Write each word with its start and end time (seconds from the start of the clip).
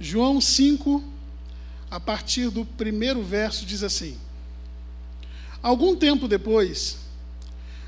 João 0.00 0.40
5, 0.40 1.02
a 1.90 2.00
partir 2.00 2.50
do 2.50 2.64
primeiro 2.64 3.22
verso, 3.22 3.64
diz 3.64 3.82
assim: 3.82 4.18
Algum 5.62 5.94
tempo 5.96 6.26
depois, 6.26 6.98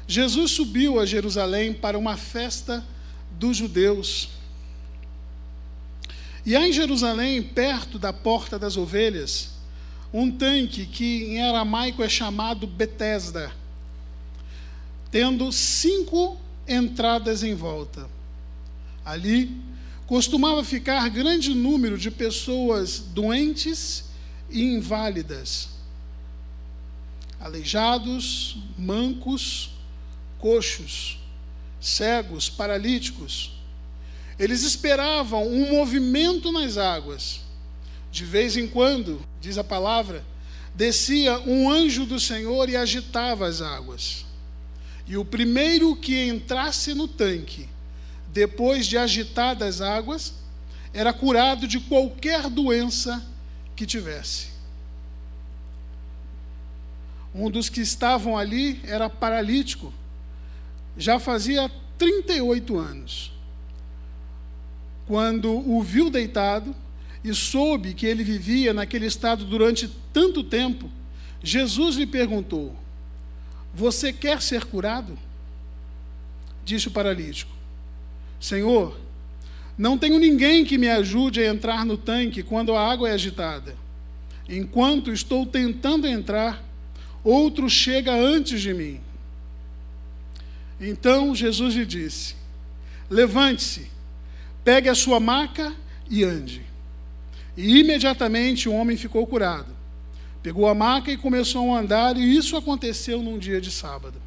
Jesus 0.07 0.53
subiu 0.53 1.01
a 1.01 1.07
Jerusalém 1.07 1.75
para 1.75 1.99
uma 1.99 2.17
festa 2.17 2.85
dos 3.33 3.57
judeus. 3.57 4.29
E 6.45 6.55
há 6.55 6.67
em 6.67 6.73
Jerusalém, 6.73 7.43
perto 7.43 7.99
da 7.99 8.13
Porta 8.13 8.57
das 8.57 8.77
Ovelhas, 8.77 9.51
um 10.13 10.31
tanque 10.31 10.87
que 10.87 11.25
em 11.25 11.43
aramaico 11.43 12.03
é 12.03 12.09
chamado 12.09 12.67
Betesda, 12.67 13.53
tendo 15.11 15.51
cinco 15.51 16.39
entradas 16.69 17.43
em 17.43 17.55
volta. 17.55 18.09
Ali 19.05 19.51
costumava 20.07 20.63
ficar 20.63 21.09
grande 21.09 21.53
número 21.53 21.99
de 21.99 22.11
pessoas 22.11 23.01
doentes 23.01 24.05
e 24.49 24.63
inválidas, 24.63 25.69
aleijados, 27.41 28.57
mancos, 28.79 29.71
coxos, 30.39 31.19
cegos, 31.81 32.49
paralíticos. 32.49 33.53
Eles 34.39 34.63
esperavam 34.63 35.47
um 35.47 35.73
movimento 35.73 36.53
nas 36.53 36.77
águas. 36.77 37.41
De 38.13 38.25
vez 38.25 38.57
em 38.57 38.69
quando, 38.69 39.21
diz 39.41 39.59
a 39.59 39.65
palavra, 39.65 40.25
descia 40.75 41.39
um 41.41 41.69
anjo 41.69 42.07
do 42.07 42.21
Senhor 42.21 42.69
e 42.69 42.77
agitava 42.77 43.47
as 43.47 43.61
águas. 43.61 44.25
E 45.07 45.17
o 45.17 45.25
primeiro 45.25 45.97
que 45.97 46.27
entrasse 46.27 46.95
no 46.95 47.09
tanque, 47.09 47.69
depois 48.37 48.87
de 48.87 48.99
agitadas 48.99 49.81
as 49.81 49.89
águas, 49.89 50.35
era 50.93 51.11
curado 51.11 51.67
de 51.67 51.81
qualquer 51.81 52.51
doença 52.51 53.27
que 53.75 53.87
tivesse. 53.87 54.49
Um 57.35 57.51
dos 57.51 57.71
que 57.71 57.81
estavam 57.81 58.37
ali 58.37 58.79
era 58.85 59.09
paralítico, 59.09 59.91
já 60.99 61.19
fazia 61.19 61.71
38 61.97 62.77
anos. 62.77 63.33
Quando 65.07 65.51
o 65.51 65.83
viu 65.83 66.11
deitado 66.11 66.77
e 67.25 67.35
soube 67.35 67.95
que 67.95 68.05
ele 68.05 68.23
vivia 68.23 68.75
naquele 68.75 69.07
estado 69.07 69.47
durante 69.47 69.89
tanto 70.13 70.45
tempo, 70.45 70.91
Jesus 71.43 71.97
lhe 71.97 72.07
perguntou: 72.07 72.77
Você 73.73 74.13
quer 74.13 74.43
ser 74.43 74.67
curado? 74.67 75.19
Disse 76.67 76.89
o 76.89 76.91
paralítico: 76.91 77.56
Senhor, 78.41 78.99
não 79.77 79.99
tenho 79.99 80.19
ninguém 80.19 80.65
que 80.65 80.79
me 80.79 80.89
ajude 80.89 81.41
a 81.41 81.47
entrar 81.47 81.85
no 81.85 81.97
tanque 81.97 82.43
quando 82.43 82.75
a 82.75 82.91
água 82.91 83.09
é 83.09 83.13
agitada. 83.13 83.77
Enquanto 84.49 85.13
estou 85.13 85.45
tentando 85.45 86.07
entrar, 86.07 86.63
outro 87.23 87.69
chega 87.69 88.15
antes 88.15 88.61
de 88.61 88.73
mim. 88.73 89.01
Então 90.81 91.35
Jesus 91.35 91.75
lhe 91.75 91.85
disse: 91.85 92.37
Levante-se, 93.11 93.91
pegue 94.65 94.89
a 94.89 94.95
sua 94.95 95.19
maca 95.19 95.75
e 96.09 96.25
ande. 96.25 96.65
E 97.57 97.79
imediatamente 97.79 98.69
o 98.69 98.75
homem 98.75 98.97
ficou 98.97 99.27
curado. 99.27 99.75
Pegou 100.43 100.69
a 100.69 100.75
maca 100.75 101.11
e 101.11 101.17
começou 101.17 101.75
a 101.75 101.81
andar, 101.81 102.17
e 102.17 102.37
isso 102.37 102.57
aconteceu 102.57 103.21
num 103.21 103.39
dia 103.39 103.61
de 103.61 103.71
sábado. 103.71 104.21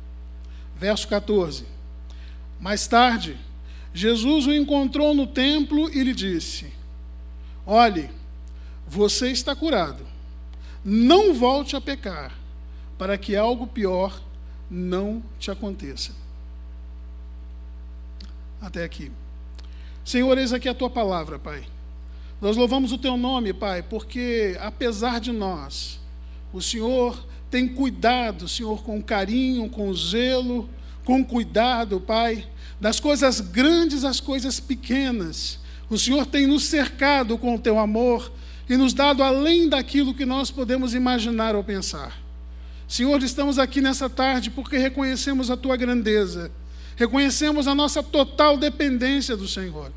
Verso 0.75 1.07
14. 1.07 1.63
Mais 2.59 2.87
tarde, 2.87 3.37
Jesus 3.93 4.47
o 4.47 4.53
encontrou 4.53 5.13
no 5.13 5.25
templo 5.25 5.89
e 5.89 6.03
lhe 6.03 6.13
disse: 6.13 6.71
Olhe, 7.65 8.09
você 8.87 9.31
está 9.31 9.55
curado. 9.55 10.05
Não 10.83 11.33
volte 11.33 11.75
a 11.75 11.81
pecar, 11.81 12.37
para 12.97 13.17
que 13.17 13.35
algo 13.35 13.67
pior 13.67 14.21
não 14.69 15.21
te 15.39 15.51
aconteça 15.51 16.13
até 18.61 18.83
aqui. 18.83 19.11
Senhor, 20.03 20.37
eis 20.37 20.53
aqui 20.53 20.67
a 20.67 20.73
tua 20.73 20.89
palavra, 20.89 21.39
Pai. 21.39 21.65
Nós 22.41 22.55
louvamos 22.55 22.91
o 22.91 22.97
teu 22.97 23.17
nome, 23.17 23.53
Pai, 23.53 23.83
porque 23.83 24.57
apesar 24.59 25.19
de 25.19 25.31
nós, 25.31 25.99
o 26.53 26.61
Senhor 26.61 27.25
tem 27.49 27.67
cuidado, 27.67 28.47
Senhor, 28.47 28.83
com 28.83 29.01
carinho, 29.01 29.69
com 29.69 29.93
zelo, 29.93 30.69
com 31.09 31.25
cuidado, 31.25 31.99
Pai, 31.99 32.45
das 32.79 32.99
coisas 32.99 33.41
grandes 33.41 34.03
às 34.03 34.19
coisas 34.19 34.59
pequenas. 34.59 35.57
O 35.89 35.97
Senhor 35.97 36.23
tem 36.27 36.45
nos 36.45 36.65
cercado 36.65 37.35
com 37.35 37.55
o 37.55 37.59
teu 37.59 37.79
amor 37.79 38.31
e 38.69 38.77
nos 38.77 38.93
dado 38.93 39.23
além 39.23 39.67
daquilo 39.67 40.13
que 40.13 40.23
nós 40.23 40.51
podemos 40.51 40.93
imaginar 40.93 41.55
ou 41.55 41.63
pensar. 41.63 42.15
Senhor, 42.87 43.23
estamos 43.23 43.57
aqui 43.57 43.81
nessa 43.81 44.07
tarde 44.07 44.51
porque 44.51 44.77
reconhecemos 44.77 45.49
a 45.49 45.57
tua 45.57 45.75
grandeza 45.75 46.51
Reconhecemos 46.95 47.65
a 47.65 47.73
nossa 47.73 48.03
total 48.03 48.57
dependência 48.57 49.37
do 49.37 49.47
Senhor. 49.47 49.89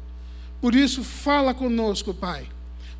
Por 0.61 0.73
isso, 0.73 1.03
fala 1.03 1.53
conosco, 1.53 2.15
Pai. 2.15 2.47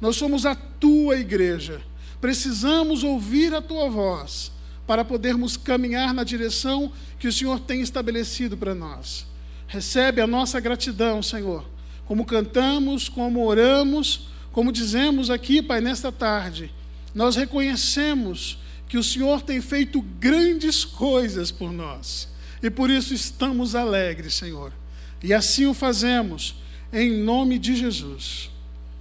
Nós 0.01 0.17
somos 0.17 0.45
a 0.45 0.57
tua 0.57 1.17
igreja. 1.17 1.81
Precisamos 2.21 3.05
ouvir 3.05 3.55
a 3.55 3.63
tua 3.63 3.89
voz 3.89 4.51
para 4.93 5.07
podermos 5.07 5.57
caminhar 5.57 6.13
na 6.13 6.23
direção 6.23 6.93
que 7.19 7.27
o 7.27 7.33
Senhor 7.33 7.59
tem 7.61 7.81
estabelecido 7.81 8.59
para 8.59 8.75
nós. 8.75 9.27
Recebe 9.67 10.21
a 10.21 10.27
nossa 10.27 10.61
gratidão, 10.61 11.23
Senhor, 11.23 11.67
como 12.05 12.27
cantamos, 12.27 13.09
como 13.09 13.43
oramos, 13.43 14.29
como 14.53 14.71
dizemos 14.71 15.31
aqui, 15.31 15.63
Pai, 15.63 15.81
nesta 15.81 16.13
tarde. 16.13 16.71
Nós 17.15 17.37
reconhecemos 17.37 18.59
que 18.87 18.99
o 18.99 19.03
Senhor 19.03 19.41
tem 19.41 19.63
feito 19.63 20.03
grandes 20.21 20.85
coisas 20.85 21.51
por 21.51 21.73
nós 21.73 22.29
e 22.63 22.69
por 22.69 22.91
isso 22.91 23.15
estamos 23.15 23.75
alegres, 23.75 24.35
Senhor. 24.35 24.75
E 25.23 25.33
assim 25.33 25.65
o 25.65 25.73
fazemos, 25.73 26.57
em 26.93 27.17
nome 27.17 27.59
de 27.59 27.75
Jesus. 27.75 28.51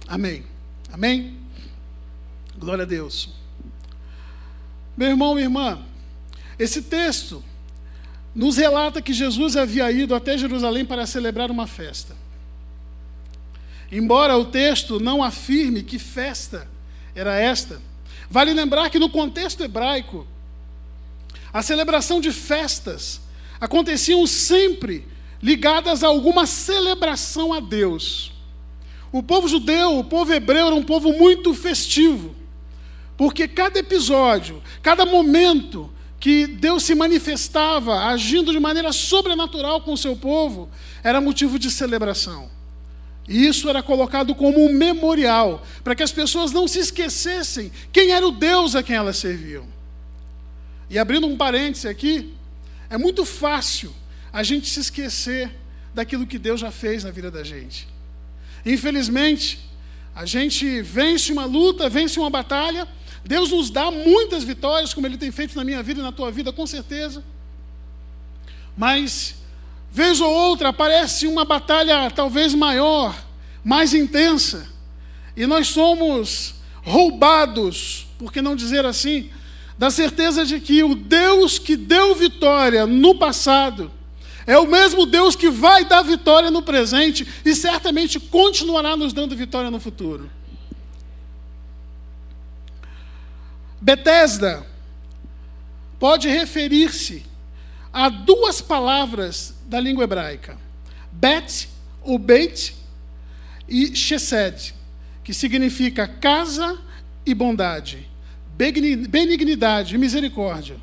Amém. 0.08 0.42
Amém? 0.90 1.36
Glória 2.58 2.84
a 2.84 2.86
Deus. 2.86 3.41
Meu 4.96 5.08
irmão, 5.08 5.34
minha 5.34 5.46
irmã, 5.46 5.82
esse 6.58 6.82
texto 6.82 7.42
nos 8.34 8.56
relata 8.56 9.02
que 9.02 9.12
Jesus 9.12 9.56
havia 9.56 9.90
ido 9.90 10.14
até 10.14 10.36
Jerusalém 10.36 10.84
para 10.84 11.06
celebrar 11.06 11.50
uma 11.50 11.66
festa. 11.66 12.16
Embora 13.90 14.36
o 14.36 14.46
texto 14.46 14.98
não 14.98 15.22
afirme 15.22 15.82
que 15.82 15.98
festa 15.98 16.68
era 17.14 17.38
esta, 17.38 17.80
vale 18.30 18.54
lembrar 18.54 18.88
que 18.88 18.98
no 18.98 19.10
contexto 19.10 19.62
hebraico, 19.62 20.26
a 21.52 21.62
celebração 21.62 22.20
de 22.20 22.32
festas 22.32 23.20
aconteciam 23.60 24.26
sempre 24.26 25.06
ligadas 25.42 26.02
a 26.02 26.06
alguma 26.06 26.46
celebração 26.46 27.52
a 27.52 27.60
Deus. 27.60 28.32
O 29.10 29.22
povo 29.22 29.46
judeu, 29.46 29.98
o 29.98 30.04
povo 30.04 30.32
hebreu 30.32 30.68
era 30.68 30.74
um 30.74 30.82
povo 30.82 31.12
muito 31.12 31.52
festivo, 31.52 32.34
porque 33.22 33.46
cada 33.46 33.78
episódio, 33.78 34.60
cada 34.82 35.06
momento 35.06 35.88
que 36.18 36.44
Deus 36.44 36.82
se 36.82 36.92
manifestava 36.92 38.06
agindo 38.06 38.50
de 38.50 38.58
maneira 38.58 38.92
sobrenatural 38.92 39.80
com 39.82 39.92
o 39.92 39.96
seu 39.96 40.16
povo, 40.16 40.68
era 41.04 41.20
motivo 41.20 41.56
de 41.56 41.70
celebração. 41.70 42.50
E 43.28 43.46
isso 43.46 43.68
era 43.68 43.80
colocado 43.80 44.34
como 44.34 44.66
um 44.66 44.72
memorial, 44.72 45.64
para 45.84 45.94
que 45.94 46.02
as 46.02 46.10
pessoas 46.10 46.50
não 46.50 46.66
se 46.66 46.80
esquecessem 46.80 47.70
quem 47.92 48.10
era 48.10 48.26
o 48.26 48.32
Deus 48.32 48.74
a 48.74 48.82
quem 48.82 48.96
elas 48.96 49.18
serviam. 49.18 49.68
E 50.90 50.98
abrindo 50.98 51.28
um 51.28 51.36
parêntese 51.36 51.86
aqui, 51.86 52.34
é 52.90 52.98
muito 52.98 53.24
fácil 53.24 53.94
a 54.32 54.42
gente 54.42 54.68
se 54.68 54.80
esquecer 54.80 55.48
daquilo 55.94 56.26
que 56.26 56.40
Deus 56.40 56.58
já 56.60 56.72
fez 56.72 57.04
na 57.04 57.12
vida 57.12 57.30
da 57.30 57.44
gente. 57.44 57.86
Infelizmente, 58.66 59.60
a 60.12 60.26
gente 60.26 60.82
vence 60.82 61.30
uma 61.30 61.44
luta, 61.44 61.88
vence 61.88 62.18
uma 62.18 62.28
batalha, 62.28 62.88
Deus 63.24 63.50
nos 63.50 63.70
dá 63.70 63.90
muitas 63.90 64.42
vitórias, 64.44 64.92
como 64.92 65.06
Ele 65.06 65.16
tem 65.16 65.30
feito 65.30 65.56
na 65.56 65.64
minha 65.64 65.82
vida 65.82 66.00
e 66.00 66.02
na 66.02 66.12
tua 66.12 66.30
vida, 66.30 66.52
com 66.52 66.66
certeza. 66.66 67.22
Mas, 68.76 69.36
vez 69.90 70.20
ou 70.20 70.32
outra, 70.32 70.70
aparece 70.70 71.26
uma 71.26 71.44
batalha 71.44 72.10
talvez 72.10 72.54
maior, 72.54 73.14
mais 73.64 73.94
intensa, 73.94 74.68
e 75.36 75.46
nós 75.46 75.68
somos 75.68 76.54
roubados, 76.82 78.06
por 78.18 78.32
que 78.32 78.42
não 78.42 78.56
dizer 78.56 78.84
assim, 78.84 79.30
da 79.78 79.90
certeza 79.90 80.44
de 80.44 80.60
que 80.60 80.82
o 80.82 80.94
Deus 80.94 81.58
que 81.58 81.76
deu 81.76 82.14
vitória 82.14 82.86
no 82.86 83.14
passado 83.14 83.90
é 84.46 84.58
o 84.58 84.66
mesmo 84.66 85.06
Deus 85.06 85.36
que 85.36 85.50
vai 85.50 85.84
dar 85.84 86.02
vitória 86.02 86.50
no 86.50 86.62
presente 86.62 87.26
e 87.44 87.54
certamente 87.54 88.18
continuará 88.18 88.96
nos 88.96 89.12
dando 89.12 89.36
vitória 89.36 89.70
no 89.70 89.78
futuro. 89.78 90.30
Betesda 93.82 94.64
pode 95.98 96.28
referir-se 96.28 97.24
a 97.92 98.08
duas 98.08 98.60
palavras 98.60 99.56
da 99.66 99.80
língua 99.80 100.04
hebraica: 100.04 100.56
Bet 101.10 101.68
ou 102.00 102.16
Beit 102.16 102.76
e 103.68 103.92
Chesed, 103.92 104.72
que 105.24 105.34
significa 105.34 106.06
casa 106.06 106.78
e 107.26 107.34
bondade, 107.34 108.08
benignidade 108.56 109.96
e 109.96 109.98
misericórdia. 109.98 110.76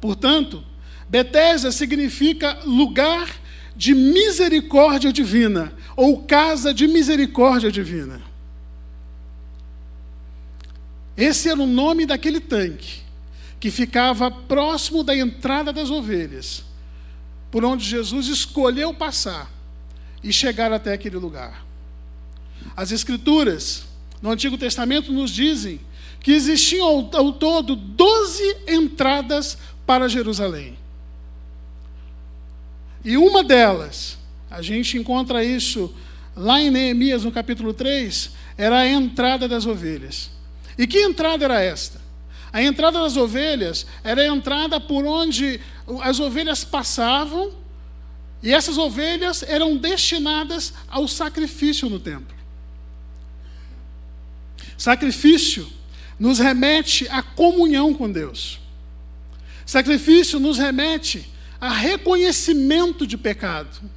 Portanto, 0.00 0.64
Betesda 1.08 1.72
significa 1.72 2.60
lugar 2.64 3.30
de 3.74 3.96
misericórdia 3.96 5.12
divina, 5.12 5.72
ou 5.96 6.22
casa 6.22 6.72
de 6.72 6.86
misericórdia 6.86 7.72
divina. 7.72 8.22
Esse 11.16 11.48
era 11.48 11.60
o 11.60 11.66
nome 11.66 12.06
daquele 12.06 12.40
tanque 12.40 13.02
que 13.60 13.70
ficava 13.70 14.30
próximo 14.30 15.02
da 15.02 15.16
entrada 15.16 15.72
das 15.72 15.90
ovelhas, 15.90 16.64
por 17.50 17.64
onde 17.64 17.84
Jesus 17.84 18.26
escolheu 18.26 18.92
passar 18.92 19.50
e 20.22 20.32
chegar 20.32 20.72
até 20.72 20.92
aquele 20.92 21.16
lugar. 21.16 21.64
As 22.76 22.90
Escrituras, 22.90 23.84
no 24.20 24.30
Antigo 24.30 24.58
Testamento, 24.58 25.12
nos 25.12 25.30
dizem 25.30 25.80
que 26.20 26.32
existiam 26.32 26.86
ao, 26.86 27.10
ao 27.16 27.32
todo 27.32 27.76
doze 27.76 28.56
entradas 28.66 29.58
para 29.86 30.08
Jerusalém. 30.08 30.76
E 33.04 33.16
uma 33.16 33.44
delas, 33.44 34.16
a 34.50 34.62
gente 34.62 34.96
encontra 34.96 35.44
isso 35.44 35.94
lá 36.34 36.60
em 36.60 36.70
Neemias, 36.70 37.24
no 37.24 37.30
capítulo 37.30 37.74
3, 37.74 38.30
era 38.56 38.78
a 38.78 38.88
entrada 38.88 39.46
das 39.46 39.66
ovelhas. 39.66 40.30
E 40.76 40.86
que 40.86 40.98
entrada 40.98 41.44
era 41.44 41.60
esta? 41.60 42.00
A 42.52 42.62
entrada 42.62 43.00
das 43.00 43.16
ovelhas 43.16 43.86
era 44.02 44.22
a 44.22 44.26
entrada 44.26 44.78
por 44.80 45.04
onde 45.04 45.60
as 46.02 46.20
ovelhas 46.20 46.64
passavam, 46.64 47.52
e 48.42 48.52
essas 48.52 48.78
ovelhas 48.78 49.42
eram 49.42 49.76
destinadas 49.76 50.74
ao 50.88 51.08
sacrifício 51.08 51.88
no 51.88 51.98
templo. 51.98 52.36
Sacrifício 54.76 55.66
nos 56.18 56.38
remete 56.38 57.08
à 57.08 57.22
comunhão 57.22 57.94
com 57.94 58.10
Deus. 58.10 58.60
Sacrifício 59.64 60.38
nos 60.38 60.58
remete 60.58 61.28
a 61.60 61.70
reconhecimento 61.70 63.06
de 63.06 63.16
pecado. 63.16 63.90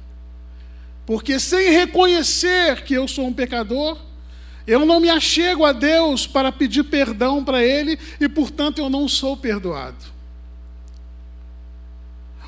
Porque 1.04 1.38
sem 1.38 1.70
reconhecer 1.70 2.82
que 2.84 2.94
eu 2.94 3.06
sou 3.06 3.26
um 3.26 3.32
pecador, 3.32 3.98
eu 4.68 4.84
não 4.84 5.00
me 5.00 5.08
achego 5.08 5.64
a 5.64 5.72
Deus 5.72 6.26
para 6.26 6.52
pedir 6.52 6.84
perdão 6.84 7.42
para 7.42 7.64
Ele 7.64 7.98
e, 8.20 8.28
portanto, 8.28 8.78
eu 8.78 8.90
não 8.90 9.08
sou 9.08 9.34
perdoado. 9.34 10.04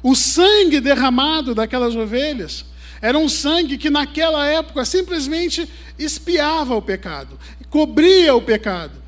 O 0.03 0.15
sangue 0.15 0.81
derramado 0.81 1.55
daquelas 1.55 1.97
ovelhas 1.97 2.67
era 3.01 3.19
um 3.19 3.27
sangue 3.27 3.79
que, 3.79 3.89
naquela 3.89 4.47
época, 4.47 4.85
simplesmente 4.85 5.67
espiava 5.99 6.77
o 6.77 6.83
pecado, 6.83 7.39
cobria 7.71 8.35
o 8.35 8.43
pecado. 8.43 9.01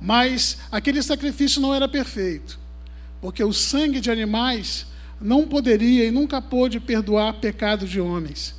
Mas 0.00 0.58
aquele 0.70 1.02
sacrifício 1.02 1.60
não 1.60 1.74
era 1.74 1.88
perfeito, 1.88 2.60
porque 3.20 3.42
o 3.42 3.52
sangue 3.52 3.98
de 3.98 4.08
animais 4.08 4.86
não 5.20 5.48
poderia 5.48 6.04
e 6.04 6.12
nunca 6.12 6.40
pôde 6.40 6.78
perdoar 6.78 7.40
pecado 7.40 7.88
de 7.88 8.00
homens. 8.00 8.54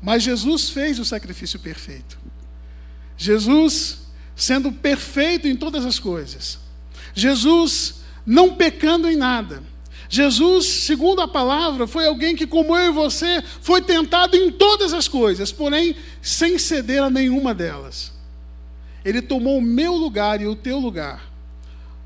Mas 0.00 0.22
Jesus 0.22 0.70
fez 0.70 0.98
o 0.98 1.04
sacrifício 1.04 1.60
perfeito. 1.60 2.29
Jesus 3.20 3.98
sendo 4.34 4.72
perfeito 4.72 5.46
em 5.46 5.54
todas 5.54 5.84
as 5.84 5.98
coisas. 5.98 6.58
Jesus 7.12 7.96
não 8.24 8.54
pecando 8.54 9.10
em 9.10 9.14
nada. 9.14 9.62
Jesus, 10.08 10.66
segundo 10.66 11.20
a 11.20 11.28
palavra, 11.28 11.86
foi 11.86 12.06
alguém 12.06 12.34
que, 12.34 12.46
como 12.46 12.74
eu 12.74 12.90
e 12.90 12.94
você, 12.94 13.44
foi 13.60 13.82
tentado 13.82 14.34
em 14.36 14.50
todas 14.50 14.94
as 14.94 15.06
coisas, 15.06 15.52
porém 15.52 15.94
sem 16.22 16.58
ceder 16.58 17.02
a 17.02 17.10
nenhuma 17.10 17.52
delas. 17.52 18.10
Ele 19.04 19.20
tomou 19.20 19.58
o 19.58 19.62
meu 19.62 19.94
lugar 19.94 20.40
e 20.40 20.46
o 20.46 20.56
teu 20.56 20.78
lugar, 20.78 21.30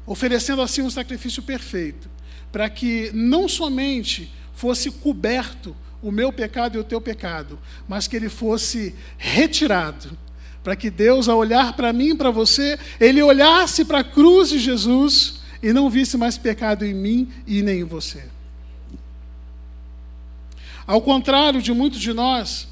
oferecendo 0.04 0.62
assim 0.62 0.82
um 0.82 0.90
sacrifício 0.90 1.44
perfeito, 1.44 2.10
para 2.50 2.68
que 2.68 3.12
não 3.14 3.48
somente 3.48 4.34
fosse 4.52 4.90
coberto 4.90 5.76
o 6.02 6.10
meu 6.10 6.32
pecado 6.32 6.76
e 6.76 6.80
o 6.80 6.84
teu 6.84 7.00
pecado, 7.00 7.56
mas 7.86 8.08
que 8.08 8.16
ele 8.16 8.28
fosse 8.28 8.96
retirado 9.16 10.23
para 10.64 10.74
que 10.74 10.90
Deus, 10.90 11.28
ao 11.28 11.38
olhar 11.38 11.76
para 11.76 11.92
mim 11.92 12.08
e 12.08 12.14
para 12.16 12.30
você, 12.30 12.78
ele 12.98 13.22
olhasse 13.22 13.84
para 13.84 14.00
a 14.00 14.04
cruz 14.04 14.48
de 14.48 14.58
Jesus 14.58 15.40
e 15.62 15.72
não 15.72 15.88
visse 15.88 16.16
mais 16.16 16.36
pecado 16.36 16.84
em 16.84 16.94
mim 16.94 17.28
e 17.46 17.62
nem 17.62 17.80
em 17.80 17.84
você. 17.84 18.24
Ao 20.86 21.00
contrário 21.00 21.62
de 21.62 21.72
muitos 21.72 22.00
de 22.00 22.12
nós, 22.12 22.66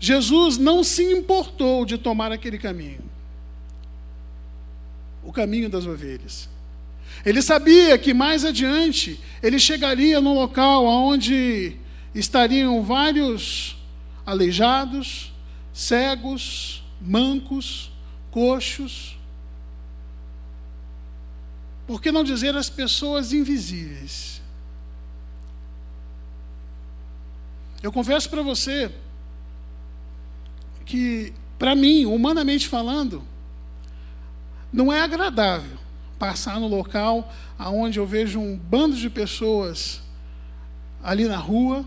Jesus 0.00 0.58
não 0.58 0.82
se 0.82 1.04
importou 1.04 1.84
de 1.84 1.96
tomar 1.96 2.32
aquele 2.32 2.58
caminho 2.58 3.14
o 5.24 5.32
caminho 5.32 5.68
das 5.70 5.86
ovelhas. 5.86 6.48
Ele 7.24 7.40
sabia 7.40 7.96
que 7.96 8.12
mais 8.12 8.44
adiante 8.44 9.18
ele 9.42 9.58
chegaria 9.58 10.20
num 10.20 10.34
local 10.34 10.84
onde 10.84 11.76
estariam 12.14 12.82
vários 12.82 13.76
aleijados, 14.26 15.32
cegos, 15.72 16.83
mancos, 17.04 17.90
coxos. 18.30 19.18
Por 21.86 22.00
que 22.00 22.10
não 22.10 22.24
dizer 22.24 22.56
as 22.56 22.70
pessoas 22.70 23.32
invisíveis? 23.32 24.40
Eu 27.82 27.92
confesso 27.92 28.30
para 28.30 28.42
você 28.42 28.90
que, 30.86 31.34
para 31.58 31.74
mim, 31.74 32.06
humanamente 32.06 32.66
falando, 32.66 33.22
não 34.72 34.90
é 34.90 35.00
agradável 35.00 35.78
passar 36.18 36.58
no 36.58 36.66
local 36.66 37.30
onde 37.58 37.98
eu 37.98 38.06
vejo 38.06 38.40
um 38.40 38.56
bando 38.56 38.96
de 38.96 39.10
pessoas 39.10 40.00
ali 41.02 41.26
na 41.26 41.36
rua, 41.36 41.84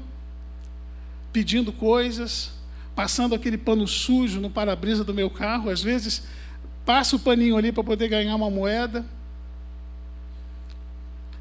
pedindo 1.34 1.74
coisas, 1.74 2.52
passando 2.98 3.36
aquele 3.36 3.60
pano 3.60 3.88
sujo 3.88 4.42
no 4.42 4.50
para-brisa 4.50 5.04
do 5.04 5.14
meu 5.14 5.30
carro, 5.30 5.70
às 5.70 5.84
vezes 5.84 6.24
passo 6.84 7.18
o 7.18 7.20
paninho 7.20 7.56
ali 7.56 7.72
para 7.72 7.84
poder 7.84 8.08
ganhar 8.08 8.36
uma 8.36 8.50
moeda. 8.50 9.06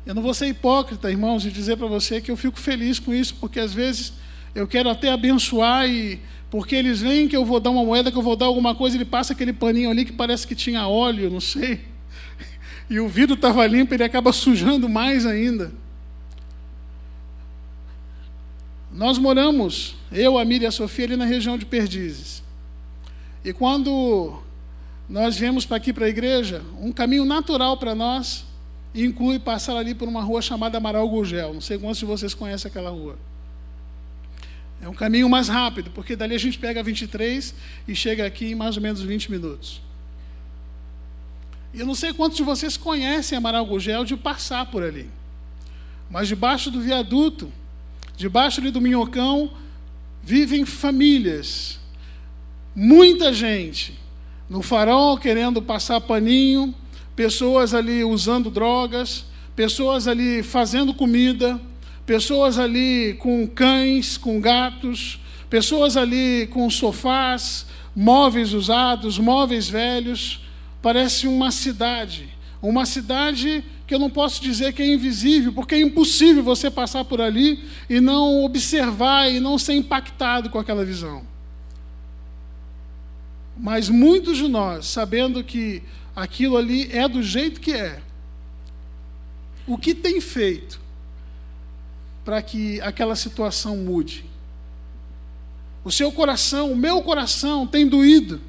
Eu 0.05 0.15
não 0.15 0.21
vou 0.21 0.35
ser 0.35 0.49
hipócrita, 0.49 1.11
irmãos, 1.11 1.47
e 1.47 1.51
dizer 1.51 1.79
para 1.79 1.87
você 1.87 2.21
que 2.21 2.31
eu 2.31 2.37
fico 2.37 2.61
feliz 2.61 2.99
com 2.99 3.15
isso, 3.15 3.37
porque 3.41 3.59
às 3.59 3.73
vezes 3.73 4.13
eu 4.55 4.69
quero 4.69 4.91
até 4.91 5.11
abençoar 5.11 5.89
e 5.89 6.21
porque 6.51 6.77
eles 6.77 7.01
veem 7.01 7.27
que 7.27 7.35
eu 7.35 7.47
vou 7.47 7.59
dar 7.59 7.71
uma 7.71 7.83
moeda, 7.83 8.13
que 8.13 8.19
eu 8.19 8.23
vou 8.23 8.37
dar 8.37 8.45
alguma 8.45 8.75
coisa, 8.75 8.95
ele 8.95 9.07
passa 9.07 9.33
aquele 9.33 9.55
paninho 9.55 9.89
ali 9.89 10.05
que 10.05 10.13
parece 10.13 10.47
que 10.47 10.55
tinha 10.55 10.87
óleo, 10.87 11.31
não 11.31 11.41
sei. 11.41 11.81
E 12.91 13.01
o 13.01 13.09
vidro 13.09 13.35
estava 13.35 13.67
limpo, 13.67 13.95
ele 13.95 14.05
acaba 14.05 14.31
sujando 14.31 14.91
mais 14.91 15.25
ainda. 15.25 15.73
Nós 18.97 19.19
moramos, 19.19 19.95
eu, 20.11 20.39
a 20.39 20.45
Miriam 20.45 20.65
e 20.65 20.69
a 20.69 20.73
Sofia, 20.73 21.05
ali 21.05 21.17
na 21.17 21.27
região 21.27 21.59
de 21.59 21.67
Perdizes. 21.67 22.43
E 23.45 23.53
quando 23.53 24.43
nós 25.07 25.37
viemos 25.37 25.67
para 25.67 25.77
aqui 25.77 25.93
para 25.93 26.07
a 26.07 26.09
igreja, 26.09 26.65
um 26.81 26.91
caminho 26.91 27.27
natural 27.27 27.77
para 27.77 27.95
nós 27.95 28.47
inclui 28.95 29.39
passar 29.39 29.77
ali 29.77 29.95
por 29.95 30.09
uma 30.09 30.23
rua 30.23 30.41
chamada 30.41 30.79
Amaral 30.79 31.07
Gurgel. 31.11 31.53
Não 31.53 31.61
sei 31.61 31.77
quantos 31.77 31.99
de 31.99 32.07
vocês 32.07 32.33
conhecem 32.33 32.71
aquela 32.71 32.89
rua. 32.89 33.19
É 34.81 34.89
um 34.89 34.95
caminho 34.95 35.29
mais 35.29 35.49
rápido, 35.49 35.91
porque 35.91 36.17
dali 36.17 36.35
a 36.35 36.39
gente 36.39 36.59
pega 36.59 36.83
23 36.83 37.55
e 37.87 37.95
chega 37.95 38.25
aqui 38.25 38.53
em 38.53 38.55
mais 38.55 38.77
ou 38.79 38.83
menos 38.83 39.03
20 39.03 39.31
minutos. 39.31 39.83
E 41.75 41.81
eu 41.81 41.87
não 41.87 41.95
sei 41.95 42.15
quantos 42.15 42.39
de 42.39 42.43
vocês 42.43 42.79
conhecem 42.79 43.37
Amaral 43.37 43.67
Gurgel 43.67 44.07
de 44.07 44.17
passar 44.17 44.65
por 44.71 44.83
ali. 44.83 45.11
Mas 46.11 46.29
debaixo 46.29 46.71
do 46.71 46.81
viaduto, 46.81 47.53
Debaixo 48.17 48.61
ali 48.61 48.71
do 48.71 48.81
minhocão 48.81 49.51
vivem 50.23 50.65
famílias, 50.65 51.79
muita 52.75 53.33
gente. 53.33 53.99
No 54.49 54.63
farol 54.63 55.19
querendo 55.19 55.61
passar 55.61 56.01
paninho, 56.01 56.75
pessoas 57.15 57.75
ali 57.75 58.03
usando 58.03 58.51
drogas, 58.51 59.27
pessoas 59.55 60.09
ali 60.09 60.43
fazendo 60.43 60.95
comida, 60.95 61.61
pessoas 62.07 62.59
ali 62.59 63.15
com 63.19 63.47
cães, 63.47 64.17
com 64.17 64.41
gatos, 64.41 65.19
pessoas 65.51 65.97
ali 65.97 66.47
com 66.53 66.71
sofás, 66.71 67.67
móveis 67.95 68.53
usados, 68.53 69.19
móveis 69.19 69.69
velhos. 69.69 70.41
Parece 70.81 71.27
uma 71.27 71.51
cidade, 71.51 72.29
uma 72.63 72.87
cidade 72.87 73.65
que 73.87 73.95
eu 73.95 73.99
não 73.99 74.11
posso 74.11 74.43
dizer 74.43 74.73
que 74.73 74.83
é 74.83 74.93
invisível, 74.93 75.53
porque 75.53 75.77
é 75.77 75.81
impossível 75.81 76.43
você 76.43 76.71
passar 76.71 77.05
por 77.05 77.21
ali 77.21 77.65
e 77.89 78.01
não 78.01 78.45
observar 78.45 79.31
e 79.31 79.39
não 79.39 79.59
ser 79.59 79.75
impactado 79.75 80.51
com 80.51 80.59
aquela 80.59 80.85
visão. 80.85 81.25
Mas 83.57 83.89
muitos 83.89 84.37
de 84.39 84.49
nós, 84.49 84.87
sabendo 84.87 85.43
que 85.45 85.83
aquilo 86.15 86.57
ali 86.57 86.91
é 86.91 87.09
do 87.09 87.23
jeito 87.23 87.61
que 87.61 87.73
é, 87.73 88.03
o 89.67 89.79
que 89.79 89.95
tem 89.95 90.21
feito 90.21 90.81
para 92.25 92.43
que 92.43 92.81
aquela 92.81 93.15
situação 93.15 93.77
mude? 93.77 94.25
O 95.85 95.93
seu 95.93 96.11
coração, 96.11 96.73
o 96.73 96.77
meu 96.77 97.01
coração 97.03 97.67
tem 97.67 97.87
doído 97.87 98.41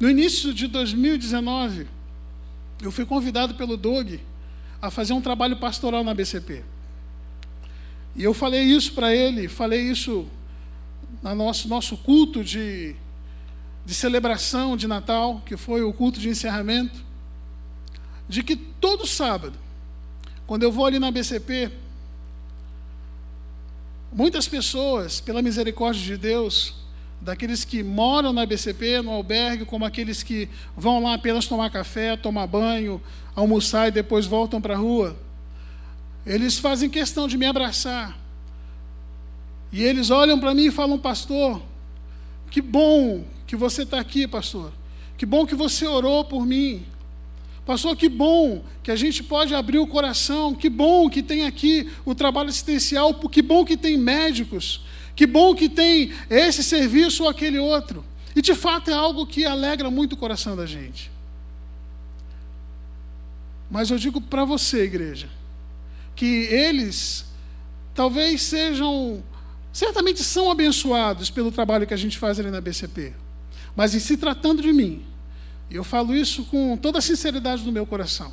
No 0.00 0.08
início 0.08 0.54
de 0.54 0.68
2019, 0.68 1.88
eu 2.80 2.92
fui 2.92 3.04
convidado 3.04 3.54
pelo 3.54 3.76
Doug 3.76 4.14
a 4.80 4.90
fazer 4.90 5.12
um 5.12 5.20
trabalho 5.20 5.56
pastoral 5.56 6.04
na 6.04 6.14
BCP. 6.14 6.62
E 8.14 8.22
eu 8.22 8.32
falei 8.32 8.62
isso 8.62 8.92
para 8.92 9.14
ele, 9.14 9.48
falei 9.48 9.90
isso 9.90 10.28
no 11.22 11.34
nosso, 11.34 11.68
nosso 11.68 11.96
culto 11.96 12.44
de, 12.44 12.94
de 13.84 13.94
celebração 13.94 14.76
de 14.76 14.86
Natal, 14.86 15.42
que 15.44 15.56
foi 15.56 15.82
o 15.82 15.92
culto 15.92 16.20
de 16.20 16.28
encerramento, 16.28 17.04
de 18.28 18.42
que 18.44 18.54
todo 18.54 19.04
sábado, 19.04 19.58
quando 20.46 20.62
eu 20.62 20.70
vou 20.70 20.86
ali 20.86 21.00
na 21.00 21.10
BCP, 21.10 21.72
muitas 24.12 24.46
pessoas, 24.46 25.20
pela 25.20 25.42
misericórdia 25.42 26.02
de 26.02 26.16
Deus, 26.16 26.74
daqueles 27.20 27.64
que 27.64 27.82
moram 27.82 28.32
na 28.32 28.46
BCP, 28.46 29.02
no 29.02 29.10
albergue, 29.10 29.64
como 29.64 29.84
aqueles 29.84 30.22
que 30.22 30.48
vão 30.76 31.02
lá 31.02 31.14
apenas 31.14 31.46
tomar 31.46 31.70
café, 31.70 32.16
tomar 32.16 32.46
banho, 32.46 33.00
almoçar 33.34 33.88
e 33.88 33.90
depois 33.90 34.26
voltam 34.26 34.60
para 34.60 34.74
a 34.74 34.78
rua. 34.78 35.16
Eles 36.24 36.58
fazem 36.58 36.90
questão 36.90 37.26
de 37.26 37.36
me 37.36 37.46
abraçar. 37.46 38.18
E 39.72 39.82
eles 39.82 40.10
olham 40.10 40.38
para 40.38 40.54
mim 40.54 40.66
e 40.66 40.70
falam, 40.70 40.98
pastor, 40.98 41.62
que 42.50 42.60
bom 42.60 43.24
que 43.46 43.56
você 43.56 43.82
está 43.82 43.98
aqui, 43.98 44.26
pastor. 44.26 44.72
Que 45.16 45.26
bom 45.26 45.44
que 45.44 45.54
você 45.54 45.86
orou 45.86 46.24
por 46.24 46.46
mim. 46.46 46.84
Pastor, 47.66 47.94
que 47.96 48.08
bom 48.08 48.62
que 48.82 48.90
a 48.90 48.96
gente 48.96 49.22
pode 49.22 49.54
abrir 49.54 49.78
o 49.78 49.86
coração. 49.86 50.54
Que 50.54 50.70
bom 50.70 51.10
que 51.10 51.22
tem 51.22 51.44
aqui 51.44 51.90
o 52.04 52.14
trabalho 52.14 52.48
assistencial. 52.48 53.12
Que 53.14 53.42
bom 53.42 53.64
que 53.64 53.76
tem 53.76 53.98
médicos. 53.98 54.80
Que 55.18 55.26
bom 55.26 55.52
que 55.52 55.68
tem 55.68 56.12
esse 56.30 56.62
serviço 56.62 57.24
ou 57.24 57.28
aquele 57.28 57.58
outro. 57.58 58.04
E 58.36 58.40
de 58.40 58.54
fato 58.54 58.88
é 58.88 58.94
algo 58.94 59.26
que 59.26 59.44
alegra 59.44 59.90
muito 59.90 60.12
o 60.12 60.16
coração 60.16 60.54
da 60.54 60.64
gente. 60.64 61.10
Mas 63.68 63.90
eu 63.90 63.98
digo 63.98 64.20
para 64.20 64.44
você, 64.44 64.84
igreja, 64.84 65.28
que 66.14 66.24
eles 66.24 67.24
talvez 67.92 68.42
sejam, 68.42 69.20
certamente 69.72 70.22
são 70.22 70.52
abençoados 70.52 71.30
pelo 71.30 71.50
trabalho 71.50 71.84
que 71.84 71.94
a 71.94 71.96
gente 71.96 72.16
faz 72.16 72.38
ali 72.38 72.52
na 72.52 72.60
BCP. 72.60 73.12
Mas 73.74 73.96
em 73.96 73.98
se 73.98 74.16
tratando 74.16 74.62
de 74.62 74.72
mim, 74.72 75.04
e 75.68 75.74
eu 75.74 75.82
falo 75.82 76.14
isso 76.14 76.44
com 76.44 76.76
toda 76.76 77.00
a 77.00 77.02
sinceridade 77.02 77.64
do 77.64 77.72
meu 77.72 77.84
coração, 77.84 78.32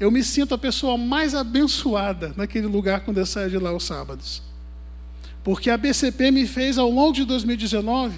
eu 0.00 0.10
me 0.10 0.24
sinto 0.24 0.54
a 0.54 0.58
pessoa 0.58 0.98
mais 0.98 1.36
abençoada 1.36 2.34
naquele 2.36 2.66
lugar 2.66 3.04
quando 3.04 3.18
eu 3.18 3.26
saio 3.26 3.48
de 3.48 3.58
lá 3.58 3.70
aos 3.70 3.84
sábados. 3.84 4.50
Porque 5.42 5.70
a 5.70 5.76
BCP 5.76 6.30
me 6.30 6.46
fez, 6.46 6.78
ao 6.78 6.90
longo 6.90 7.12
de 7.12 7.24
2019, 7.24 8.14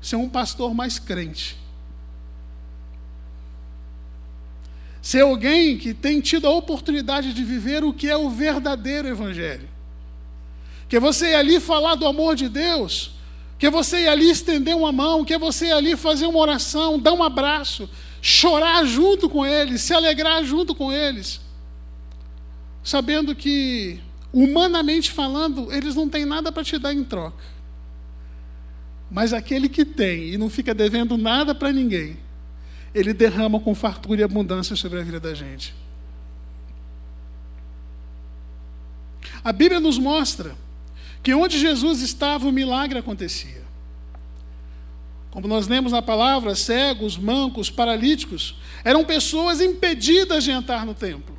ser 0.00 0.16
um 0.16 0.28
pastor 0.28 0.72
mais 0.74 0.98
crente. 0.98 1.56
Ser 5.02 5.22
alguém 5.22 5.76
que 5.78 5.94
tem 5.94 6.20
tido 6.20 6.46
a 6.46 6.50
oportunidade 6.50 7.32
de 7.32 7.44
viver 7.44 7.84
o 7.84 7.92
que 7.92 8.08
é 8.08 8.16
o 8.16 8.30
verdadeiro 8.30 9.08
Evangelho. 9.08 9.68
Que 10.88 11.00
você 11.00 11.30
ir 11.30 11.34
ali 11.34 11.60
falar 11.60 11.96
do 11.96 12.06
amor 12.06 12.36
de 12.36 12.48
Deus, 12.48 13.12
que 13.58 13.68
você 13.68 14.02
ir 14.02 14.08
ali 14.08 14.30
estender 14.30 14.76
uma 14.76 14.92
mão, 14.92 15.24
que 15.24 15.36
você 15.38 15.66
ir 15.66 15.72
ali 15.72 15.96
fazer 15.96 16.26
uma 16.26 16.38
oração, 16.38 16.98
dar 16.98 17.12
um 17.12 17.22
abraço, 17.22 17.88
chorar 18.22 18.84
junto 18.84 19.28
com 19.28 19.44
eles, 19.44 19.82
se 19.82 19.94
alegrar 19.94 20.44
junto 20.44 20.74
com 20.74 20.92
eles, 20.92 21.40
sabendo 22.82 23.34
que 23.34 24.00
humanamente 24.36 25.10
falando, 25.10 25.72
eles 25.72 25.94
não 25.94 26.10
têm 26.10 26.26
nada 26.26 26.52
para 26.52 26.62
te 26.62 26.78
dar 26.78 26.92
em 26.92 27.02
troca. 27.02 27.42
Mas 29.10 29.32
aquele 29.32 29.66
que 29.66 29.82
tem 29.82 30.28
e 30.28 30.36
não 30.36 30.50
fica 30.50 30.74
devendo 30.74 31.16
nada 31.16 31.54
para 31.54 31.72
ninguém, 31.72 32.18
ele 32.94 33.14
derrama 33.14 33.58
com 33.58 33.74
fartura 33.74 34.20
e 34.20 34.24
abundância 34.24 34.76
sobre 34.76 35.00
a 35.00 35.02
vida 35.02 35.18
da 35.18 35.32
gente. 35.32 35.74
A 39.42 39.52
Bíblia 39.54 39.80
nos 39.80 39.96
mostra 39.96 40.54
que 41.22 41.32
onde 41.32 41.58
Jesus 41.58 42.02
estava, 42.02 42.46
o 42.46 42.52
milagre 42.52 42.98
acontecia. 42.98 43.64
Como 45.30 45.48
nós 45.48 45.66
lemos 45.66 45.92
na 45.92 46.02
palavra, 46.02 46.54
cegos, 46.54 47.16
mancos, 47.16 47.70
paralíticos 47.70 48.56
eram 48.84 49.02
pessoas 49.02 49.62
impedidas 49.62 50.44
de 50.44 50.50
entrar 50.50 50.84
no 50.84 50.92
templo 50.92 51.35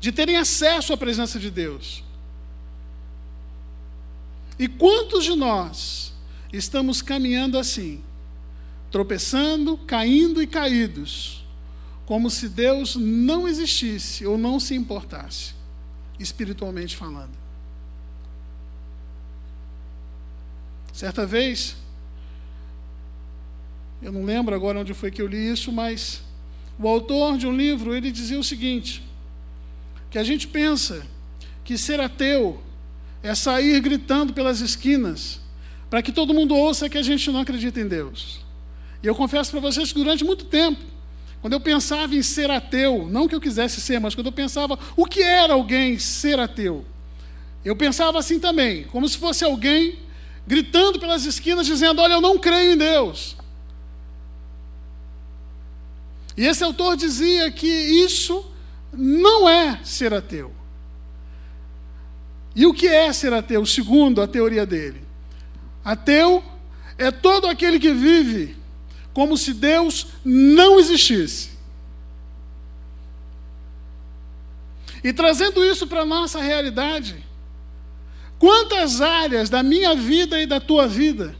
de 0.00 0.10
terem 0.10 0.36
acesso 0.36 0.92
à 0.94 0.96
presença 0.96 1.38
de 1.38 1.50
Deus. 1.50 2.02
E 4.58 4.66
quantos 4.66 5.24
de 5.24 5.34
nós 5.36 6.12
estamos 6.52 7.02
caminhando 7.02 7.58
assim, 7.58 8.02
tropeçando, 8.90 9.76
caindo 9.76 10.42
e 10.42 10.46
caídos, 10.46 11.44
como 12.06 12.30
se 12.30 12.48
Deus 12.48 12.96
não 12.96 13.46
existisse 13.46 14.26
ou 14.26 14.36
não 14.36 14.58
se 14.58 14.74
importasse, 14.74 15.54
espiritualmente 16.18 16.96
falando? 16.96 17.38
Certa 20.92 21.24
vez, 21.24 21.76
eu 24.02 24.12
não 24.12 24.24
lembro 24.24 24.54
agora 24.54 24.80
onde 24.80 24.92
foi 24.92 25.10
que 25.10 25.20
eu 25.20 25.26
li 25.26 25.50
isso, 25.50 25.70
mas 25.70 26.22
o 26.78 26.88
autor 26.88 27.36
de 27.38 27.46
um 27.46 27.56
livro, 27.56 27.94
ele 27.94 28.10
dizia 28.10 28.38
o 28.38 28.44
seguinte: 28.44 29.02
que 30.10 30.18
a 30.18 30.24
gente 30.24 30.48
pensa 30.48 31.06
que 31.64 31.78
ser 31.78 32.00
ateu 32.00 32.60
é 33.22 33.34
sair 33.34 33.80
gritando 33.80 34.32
pelas 34.32 34.60
esquinas 34.60 35.40
para 35.88 36.02
que 36.02 36.12
todo 36.12 36.34
mundo 36.34 36.54
ouça 36.54 36.88
que 36.88 36.98
a 36.98 37.02
gente 37.02 37.30
não 37.30 37.40
acredita 37.40 37.80
em 37.80 37.88
Deus. 37.88 38.40
E 39.02 39.06
eu 39.06 39.14
confesso 39.14 39.50
para 39.50 39.60
vocês 39.60 39.92
que 39.92 39.98
durante 39.98 40.24
muito 40.24 40.44
tempo, 40.44 40.80
quando 41.40 41.54
eu 41.54 41.60
pensava 41.60 42.14
em 42.14 42.22
ser 42.22 42.50
ateu, 42.50 43.08
não 43.10 43.26
que 43.26 43.34
eu 43.34 43.40
quisesse 43.40 43.80
ser, 43.80 43.98
mas 43.98 44.14
quando 44.14 44.26
eu 44.26 44.32
pensava 44.32 44.78
o 44.96 45.06
que 45.06 45.22
era 45.22 45.54
alguém 45.54 45.98
ser 45.98 46.38
ateu, 46.38 46.84
eu 47.64 47.74
pensava 47.74 48.18
assim 48.18 48.38
também, 48.38 48.84
como 48.84 49.08
se 49.08 49.18
fosse 49.18 49.44
alguém 49.44 49.98
gritando 50.46 50.98
pelas 50.98 51.24
esquinas 51.24 51.66
dizendo: 51.66 52.00
Olha, 52.00 52.14
eu 52.14 52.20
não 52.20 52.38
creio 52.38 52.72
em 52.72 52.76
Deus. 52.76 53.36
E 56.36 56.46
esse 56.46 56.62
autor 56.62 56.96
dizia 56.96 57.50
que 57.50 57.66
isso 57.66 58.50
não 58.92 59.48
é 59.48 59.80
ser 59.84 60.12
ateu. 60.12 60.52
E 62.54 62.66
o 62.66 62.74
que 62.74 62.88
é 62.88 63.12
ser 63.12 63.32
ateu, 63.32 63.64
segundo 63.64 64.20
a 64.20 64.26
teoria 64.26 64.66
dele? 64.66 65.02
Ateu 65.84 66.44
é 66.98 67.10
todo 67.10 67.46
aquele 67.46 67.78
que 67.78 67.92
vive 67.92 68.56
como 69.12 69.36
se 69.36 69.52
Deus 69.52 70.08
não 70.24 70.78
existisse. 70.78 71.50
E 75.02 75.12
trazendo 75.12 75.64
isso 75.64 75.86
para 75.86 76.02
a 76.02 76.06
nossa 76.06 76.40
realidade, 76.40 77.24
quantas 78.38 79.00
áreas 79.00 79.48
da 79.48 79.62
minha 79.62 79.94
vida 79.94 80.40
e 80.40 80.46
da 80.46 80.60
tua 80.60 80.86
vida 80.86 81.34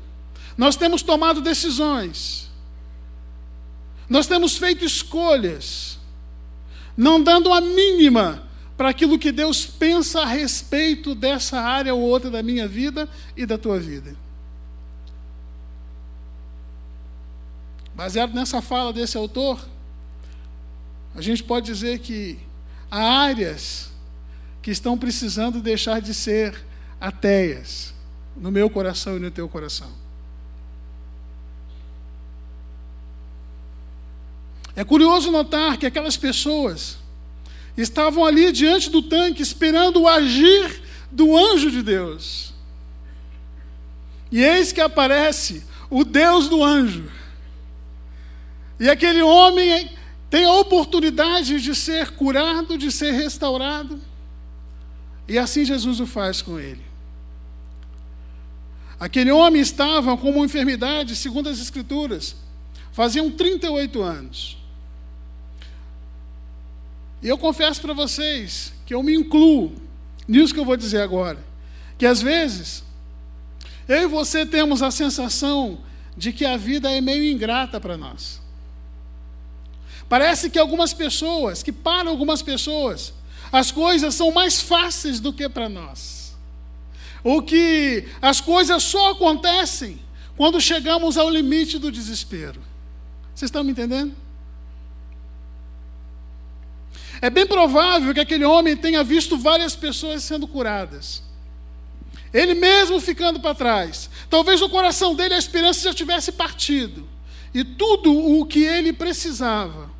nós 0.56 0.76
temos 0.76 1.02
tomado 1.02 1.40
decisões, 1.40 2.50
nós 4.08 4.26
temos 4.26 4.56
feito 4.56 4.84
escolhas, 4.84 5.99
não 6.96 7.22
dando 7.22 7.52
a 7.52 7.60
mínima 7.60 8.42
para 8.76 8.88
aquilo 8.88 9.18
que 9.18 9.30
Deus 9.30 9.66
pensa 9.66 10.22
a 10.22 10.26
respeito 10.26 11.14
dessa 11.14 11.60
área 11.60 11.94
ou 11.94 12.00
outra 12.00 12.30
da 12.30 12.42
minha 12.42 12.66
vida 12.66 13.08
e 13.36 13.44
da 13.44 13.58
tua 13.58 13.78
vida. 13.78 14.16
Baseado 17.94 18.32
nessa 18.32 18.62
fala 18.62 18.92
desse 18.92 19.18
autor, 19.18 19.60
a 21.14 21.20
gente 21.20 21.42
pode 21.42 21.66
dizer 21.66 21.98
que 21.98 22.38
há 22.90 23.02
áreas 23.24 23.90
que 24.62 24.70
estão 24.70 24.96
precisando 24.96 25.60
deixar 25.60 26.00
de 26.00 26.14
ser 26.14 26.64
ateias 27.00 27.92
no 28.34 28.50
meu 28.50 28.70
coração 28.70 29.16
e 29.16 29.20
no 29.20 29.30
teu 29.30 29.48
coração. 29.48 29.99
É 34.80 34.84
curioso 34.84 35.30
notar 35.30 35.76
que 35.76 35.84
aquelas 35.84 36.16
pessoas 36.16 36.96
estavam 37.76 38.24
ali 38.24 38.50
diante 38.50 38.88
do 38.88 39.02
tanque 39.02 39.42
esperando 39.42 40.00
o 40.00 40.08
agir 40.08 40.82
do 41.12 41.36
anjo 41.36 41.70
de 41.70 41.82
Deus. 41.82 42.54
E 44.32 44.42
eis 44.42 44.72
que 44.72 44.80
aparece 44.80 45.62
o 45.90 46.02
Deus 46.02 46.48
do 46.48 46.64
anjo. 46.64 47.12
E 48.78 48.88
aquele 48.88 49.20
homem 49.20 49.90
tem 50.30 50.46
a 50.46 50.52
oportunidade 50.54 51.60
de 51.60 51.74
ser 51.74 52.12
curado, 52.12 52.78
de 52.78 52.90
ser 52.90 53.12
restaurado. 53.12 54.00
E 55.28 55.36
assim 55.36 55.62
Jesus 55.62 56.00
o 56.00 56.06
faz 56.06 56.40
com 56.40 56.58
ele. 56.58 56.86
Aquele 58.98 59.30
homem 59.30 59.60
estava 59.60 60.16
com 60.16 60.30
uma 60.30 60.46
enfermidade, 60.46 61.14
segundo 61.16 61.50
as 61.50 61.60
Escrituras, 61.60 62.34
faziam 62.92 63.30
38 63.30 64.00
anos. 64.00 64.59
E 67.22 67.28
eu 67.28 67.36
confesso 67.36 67.80
para 67.80 67.92
vocês 67.92 68.72
que 68.86 68.94
eu 68.94 69.02
me 69.02 69.14
incluo 69.14 69.72
nisso 70.26 70.54
que 70.54 70.60
eu 70.60 70.64
vou 70.64 70.76
dizer 70.76 71.02
agora. 71.02 71.38
Que 71.98 72.06
às 72.06 72.22
vezes, 72.22 72.82
eu 73.88 74.02
e 74.02 74.06
você 74.06 74.46
temos 74.46 74.82
a 74.82 74.90
sensação 74.90 75.80
de 76.16 76.32
que 76.32 76.44
a 76.44 76.56
vida 76.56 76.90
é 76.90 77.00
meio 77.00 77.24
ingrata 77.30 77.80
para 77.80 77.96
nós. 77.96 78.40
Parece 80.08 80.50
que 80.50 80.58
algumas 80.58 80.92
pessoas, 80.92 81.62
que 81.62 81.72
para 81.72 82.08
algumas 82.08 82.42
pessoas, 82.42 83.12
as 83.52 83.70
coisas 83.70 84.14
são 84.14 84.30
mais 84.32 84.60
fáceis 84.60 85.20
do 85.20 85.32
que 85.32 85.48
para 85.48 85.68
nós. 85.68 86.36
Ou 87.22 87.42
que 87.42 88.08
as 88.22 88.40
coisas 88.40 88.82
só 88.82 89.10
acontecem 89.10 90.00
quando 90.36 90.60
chegamos 90.60 91.18
ao 91.18 91.28
limite 91.28 91.78
do 91.78 91.92
desespero. 91.92 92.60
Vocês 93.34 93.48
estão 93.48 93.62
me 93.62 93.72
entendendo? 93.72 94.14
É 97.20 97.28
bem 97.28 97.46
provável 97.46 98.14
que 98.14 98.20
aquele 98.20 98.44
homem 98.44 98.76
tenha 98.76 99.04
visto 99.04 99.36
várias 99.36 99.76
pessoas 99.76 100.24
sendo 100.24 100.48
curadas. 100.48 101.22
Ele 102.32 102.54
mesmo 102.54 103.00
ficando 103.00 103.40
para 103.40 103.54
trás. 103.54 104.08
Talvez 104.28 104.60
no 104.60 104.68
coração 104.68 105.14
dele 105.14 105.34
a 105.34 105.38
esperança 105.38 105.82
já 105.82 105.94
tivesse 105.94 106.32
partido. 106.32 107.06
E 107.52 107.64
tudo 107.64 108.12
o 108.12 108.46
que 108.46 108.62
ele 108.62 108.92
precisava 108.92 109.90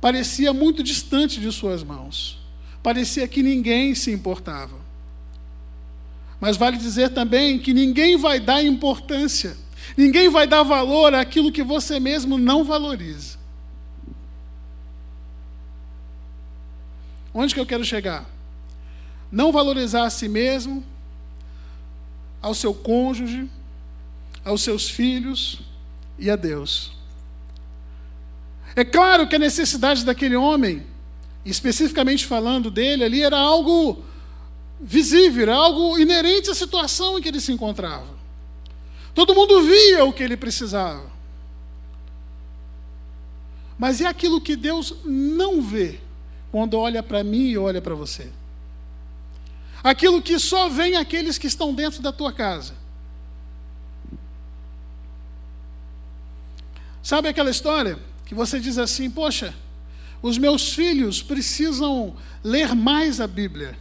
parecia 0.00 0.52
muito 0.52 0.82
distante 0.82 1.40
de 1.40 1.50
suas 1.50 1.82
mãos. 1.82 2.38
Parecia 2.82 3.26
que 3.26 3.42
ninguém 3.42 3.94
se 3.94 4.10
importava. 4.10 4.84
Mas 6.38 6.58
vale 6.58 6.76
dizer 6.76 7.10
também 7.10 7.58
que 7.58 7.72
ninguém 7.72 8.18
vai 8.18 8.38
dar 8.38 8.62
importância, 8.62 9.56
ninguém 9.96 10.28
vai 10.28 10.46
dar 10.46 10.62
valor 10.62 11.14
àquilo 11.14 11.50
que 11.50 11.62
você 11.62 11.98
mesmo 11.98 12.36
não 12.36 12.64
valoriza. 12.64 13.38
Onde 17.34 17.52
que 17.52 17.60
eu 17.60 17.66
quero 17.66 17.84
chegar? 17.84 18.24
Não 19.30 19.50
valorizar 19.50 20.04
a 20.04 20.10
si 20.10 20.28
mesmo, 20.28 20.84
ao 22.40 22.54
seu 22.54 22.72
cônjuge, 22.72 23.50
aos 24.44 24.62
seus 24.62 24.88
filhos 24.88 25.60
e 26.16 26.30
a 26.30 26.36
Deus. 26.36 26.92
É 28.76 28.84
claro 28.84 29.26
que 29.26 29.34
a 29.34 29.38
necessidade 29.38 30.04
daquele 30.04 30.36
homem, 30.36 30.86
especificamente 31.44 32.24
falando 32.24 32.70
dele 32.70 33.02
ali, 33.02 33.22
era 33.22 33.36
algo 33.36 34.04
visível, 34.80 35.42
era 35.42 35.54
algo 35.54 35.98
inerente 35.98 36.50
à 36.50 36.54
situação 36.54 37.18
em 37.18 37.22
que 37.22 37.28
ele 37.28 37.40
se 37.40 37.50
encontrava. 37.50 38.14
Todo 39.12 39.34
mundo 39.34 39.62
via 39.62 40.04
o 40.04 40.12
que 40.12 40.22
ele 40.22 40.36
precisava. 40.36 41.10
Mas 43.76 44.00
é 44.00 44.06
aquilo 44.06 44.40
que 44.40 44.54
Deus 44.54 44.94
não 45.04 45.60
vê 45.60 46.03
quando 46.54 46.78
olha 46.78 47.02
para 47.02 47.24
mim 47.24 47.48
e 47.48 47.58
olha 47.58 47.82
para 47.82 47.96
você. 47.96 48.30
Aquilo 49.82 50.22
que 50.22 50.38
só 50.38 50.68
vem 50.68 50.94
aqueles 50.94 51.36
que 51.36 51.48
estão 51.48 51.74
dentro 51.74 52.00
da 52.00 52.12
tua 52.12 52.32
casa. 52.32 52.74
Sabe 57.02 57.26
aquela 57.26 57.50
história 57.50 57.98
que 58.24 58.36
você 58.36 58.60
diz 58.60 58.78
assim: 58.78 59.10
Poxa, 59.10 59.52
os 60.22 60.38
meus 60.38 60.72
filhos 60.72 61.20
precisam 61.20 62.14
ler 62.44 62.72
mais 62.72 63.20
a 63.20 63.26
Bíblia. 63.26 63.76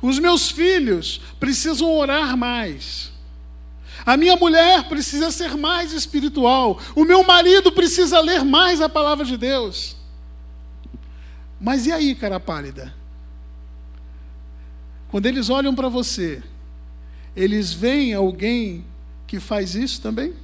Os 0.00 0.20
meus 0.20 0.52
filhos 0.52 1.20
precisam 1.40 1.92
orar 1.92 2.36
mais. 2.36 3.10
A 4.06 4.16
minha 4.16 4.36
mulher 4.36 4.88
precisa 4.88 5.32
ser 5.32 5.56
mais 5.56 5.92
espiritual. 5.92 6.80
O 6.94 7.04
meu 7.04 7.24
marido 7.24 7.72
precisa 7.72 8.20
ler 8.20 8.44
mais 8.44 8.80
a 8.80 8.88
palavra 8.88 9.24
de 9.24 9.36
Deus. 9.36 9.98
Mas 11.60 11.86
e 11.86 11.92
aí, 11.92 12.14
cara 12.14 12.40
pálida? 12.40 12.94
Quando 15.10 15.26
eles 15.26 15.50
olham 15.50 15.74
para 15.74 15.88
você, 15.88 16.42
eles 17.36 17.72
veem 17.72 18.14
alguém 18.14 18.84
que 19.26 19.38
faz 19.38 19.74
isso 19.74 20.00
também? 20.00 20.34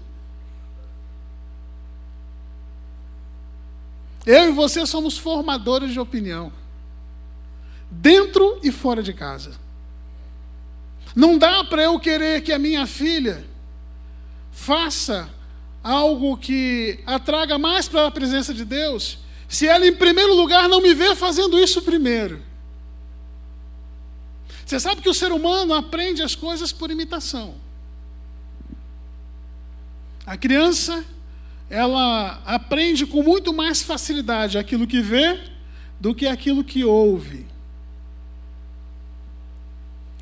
Eu 4.26 4.48
e 4.48 4.52
você 4.52 4.84
somos 4.84 5.16
formadores 5.16 5.92
de 5.92 6.00
opinião, 6.00 6.52
dentro 7.88 8.58
e 8.62 8.72
fora 8.72 9.02
de 9.02 9.12
casa. 9.12 9.52
Não 11.14 11.38
dá 11.38 11.64
para 11.64 11.84
eu 11.84 11.98
querer 11.98 12.42
que 12.42 12.52
a 12.52 12.58
minha 12.58 12.86
filha 12.86 13.46
faça 14.50 15.30
algo 15.82 16.36
que 16.36 16.98
a 17.06 17.18
traga 17.20 17.56
mais 17.56 17.88
para 17.88 18.06
a 18.06 18.10
presença 18.10 18.52
de 18.52 18.64
Deus 18.64 19.18
se 19.48 19.66
ela, 19.66 19.86
em 19.86 19.94
primeiro 19.94 20.34
lugar, 20.34 20.68
não 20.68 20.80
me 20.80 20.94
vê 20.94 21.14
fazendo 21.14 21.58
isso 21.58 21.82
primeiro. 21.82 22.42
Você 24.64 24.80
sabe 24.80 25.00
que 25.00 25.08
o 25.08 25.14
ser 25.14 25.30
humano 25.30 25.72
aprende 25.74 26.22
as 26.22 26.34
coisas 26.34 26.72
por 26.72 26.90
imitação. 26.90 27.54
A 30.26 30.36
criança, 30.36 31.04
ela 31.70 32.42
aprende 32.44 33.06
com 33.06 33.22
muito 33.22 33.54
mais 33.54 33.82
facilidade 33.82 34.58
aquilo 34.58 34.86
que 34.86 35.00
vê 35.00 35.40
do 36.00 36.12
que 36.12 36.26
aquilo 36.26 36.64
que 36.64 36.84
ouve. 36.84 37.46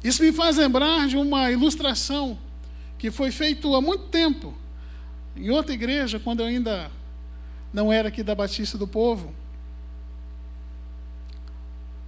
Isso 0.02 0.22
me 0.22 0.30
faz 0.30 0.58
lembrar 0.58 1.08
de 1.08 1.16
uma 1.16 1.50
ilustração 1.50 2.38
que 2.98 3.10
foi 3.10 3.30
feita 3.30 3.66
há 3.68 3.80
muito 3.80 4.04
tempo, 4.08 4.54
em 5.34 5.48
outra 5.48 5.72
igreja, 5.72 6.20
quando 6.20 6.40
eu 6.40 6.46
ainda 6.46 6.90
não 7.74 7.92
era 7.92 8.06
aqui 8.06 8.22
da 8.22 8.37
Batista 8.37 8.78
do 8.78 8.87
Povo, 8.87 9.34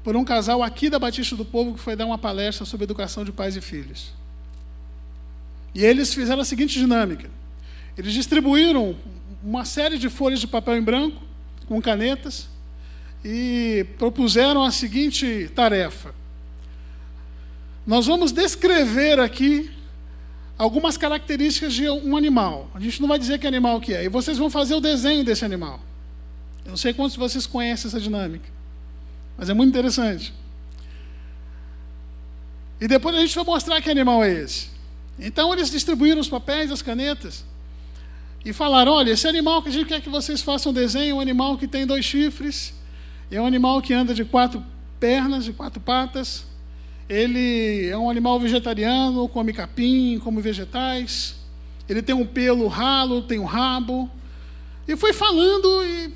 por 0.05 0.14
um 0.14 0.24
casal 0.24 0.62
aqui 0.62 0.88
da 0.88 0.96
Batista 0.96 1.35
do 1.35 1.44
Povo 1.44 1.74
que 1.74 1.81
foi 1.81 1.96
dar 1.96 2.07
uma 2.07 2.16
palestra 2.16 2.64
sobre 2.64 2.85
educação 2.85 3.24
de 3.24 3.33
pais 3.33 3.57
e 3.57 3.61
filhos. 3.61 4.12
E 5.74 5.85
eles 5.85 6.14
fizeram 6.14 6.40
a 6.40 6.44
seguinte 6.44 6.79
dinâmica: 6.79 7.29
eles 7.98 8.12
distribuíram 8.12 8.96
uma 9.42 9.64
série 9.64 9.98
de 9.98 10.09
folhas 10.09 10.38
de 10.38 10.46
papel 10.46 10.76
em 10.76 10.83
branco, 10.83 11.20
com 11.66 11.83
canetas, 11.83 12.48
e 13.24 13.85
propuseram 13.98 14.62
a 14.62 14.70
seguinte 14.70 15.50
tarefa: 15.52 16.14
Nós 17.85 18.07
vamos 18.07 18.31
descrever 18.31 19.18
aqui 19.18 19.76
algumas 20.59 20.97
características 20.97 21.75
de 21.75 21.88
um 21.88 22.16
animal. 22.16 22.71
A 22.75 22.81
gente 22.81 23.01
não 23.01 23.09
vai 23.09 23.19
dizer 23.19 23.38
que 23.38 23.47
animal 23.47 23.81
que 23.81 23.92
é. 23.92 24.05
E 24.05 24.09
vocês 24.09 24.38
vão 24.38 24.51
fazer 24.51 24.75
o 24.75 24.81
desenho 24.81 25.25
desse 25.25 25.45
animal. 25.45 25.81
Eu 26.64 26.71
não 26.71 26.77
sei 26.77 26.92
quantos 26.92 27.12
de 27.12 27.19
vocês 27.19 27.47
conhecem 27.47 27.88
essa 27.88 28.01
dinâmica, 28.01 28.49
mas 29.37 29.49
é 29.49 29.55
muito 29.55 29.71
interessante. 29.71 30.33
E 32.81 32.88
depois 32.88 33.14
a 33.14 33.21
gente 33.21 33.35
vai 33.35 33.45
mostrar 33.45 33.81
que 33.81 33.90
animal 33.90 34.25
é 34.25 34.33
esse. 34.33 34.69
Então 35.19 35.53
eles 35.53 35.71
distribuíram 35.71 36.21
os 36.21 36.29
papéis, 36.29 36.71
as 36.71 36.83
canetas, 36.83 37.45
e 38.45 38.53
falaram: 38.53 38.92
olha, 38.92 39.12
esse 39.12 39.27
animal 39.27 39.62
que 39.62 39.69
a 39.69 39.73
gente 39.73 39.87
quer 39.87 40.01
que 40.01 40.09
vocês 40.09 40.42
façam 40.42 40.73
desenho 40.73 41.12
é 41.12 41.14
um 41.14 41.21
animal 41.21 41.57
que 41.57 41.66
tem 41.66 41.87
dois 41.87 42.05
chifres, 42.05 42.75
é 43.31 43.40
um 43.40 43.47
animal 43.47 43.81
que 43.81 43.95
anda 43.95 44.12
de 44.12 44.25
quatro 44.25 44.62
pernas, 45.01 45.45
de 45.45 45.53
quatro 45.53 45.81
patas, 45.81 46.45
ele 47.09 47.87
é 47.88 47.97
um 47.97 48.11
animal 48.11 48.38
vegetariano, 48.40 49.29
come 49.29 49.53
capim, 49.53 50.19
come 50.19 50.40
vegetais. 50.42 51.37
Ele 51.88 52.03
tem 52.03 52.14
um 52.14 52.27
pelo 52.27 52.66
ralo, 52.66 53.23
tem 53.23 53.38
um 53.38 53.45
rabo. 53.45 54.11
E 54.88 54.97
foi 54.97 55.12
falando 55.12 55.85
e 55.85 56.12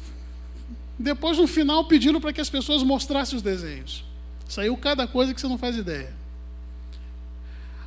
depois 0.98 1.38
no 1.38 1.46
final 1.46 1.84
pediram 1.84 2.20
para 2.20 2.32
que 2.32 2.40
as 2.40 2.50
pessoas 2.50 2.82
mostrassem 2.82 3.36
os 3.36 3.42
desenhos. 3.42 4.04
Saiu 4.48 4.76
cada 4.76 5.06
coisa 5.06 5.32
que 5.32 5.40
você 5.40 5.46
não 5.46 5.58
faz 5.58 5.76
ideia. 5.76 6.12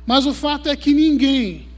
Mas 0.06 0.24
o 0.24 0.32
fato 0.32 0.68
é 0.68 0.76
que 0.76 0.94
ninguém 0.94 1.68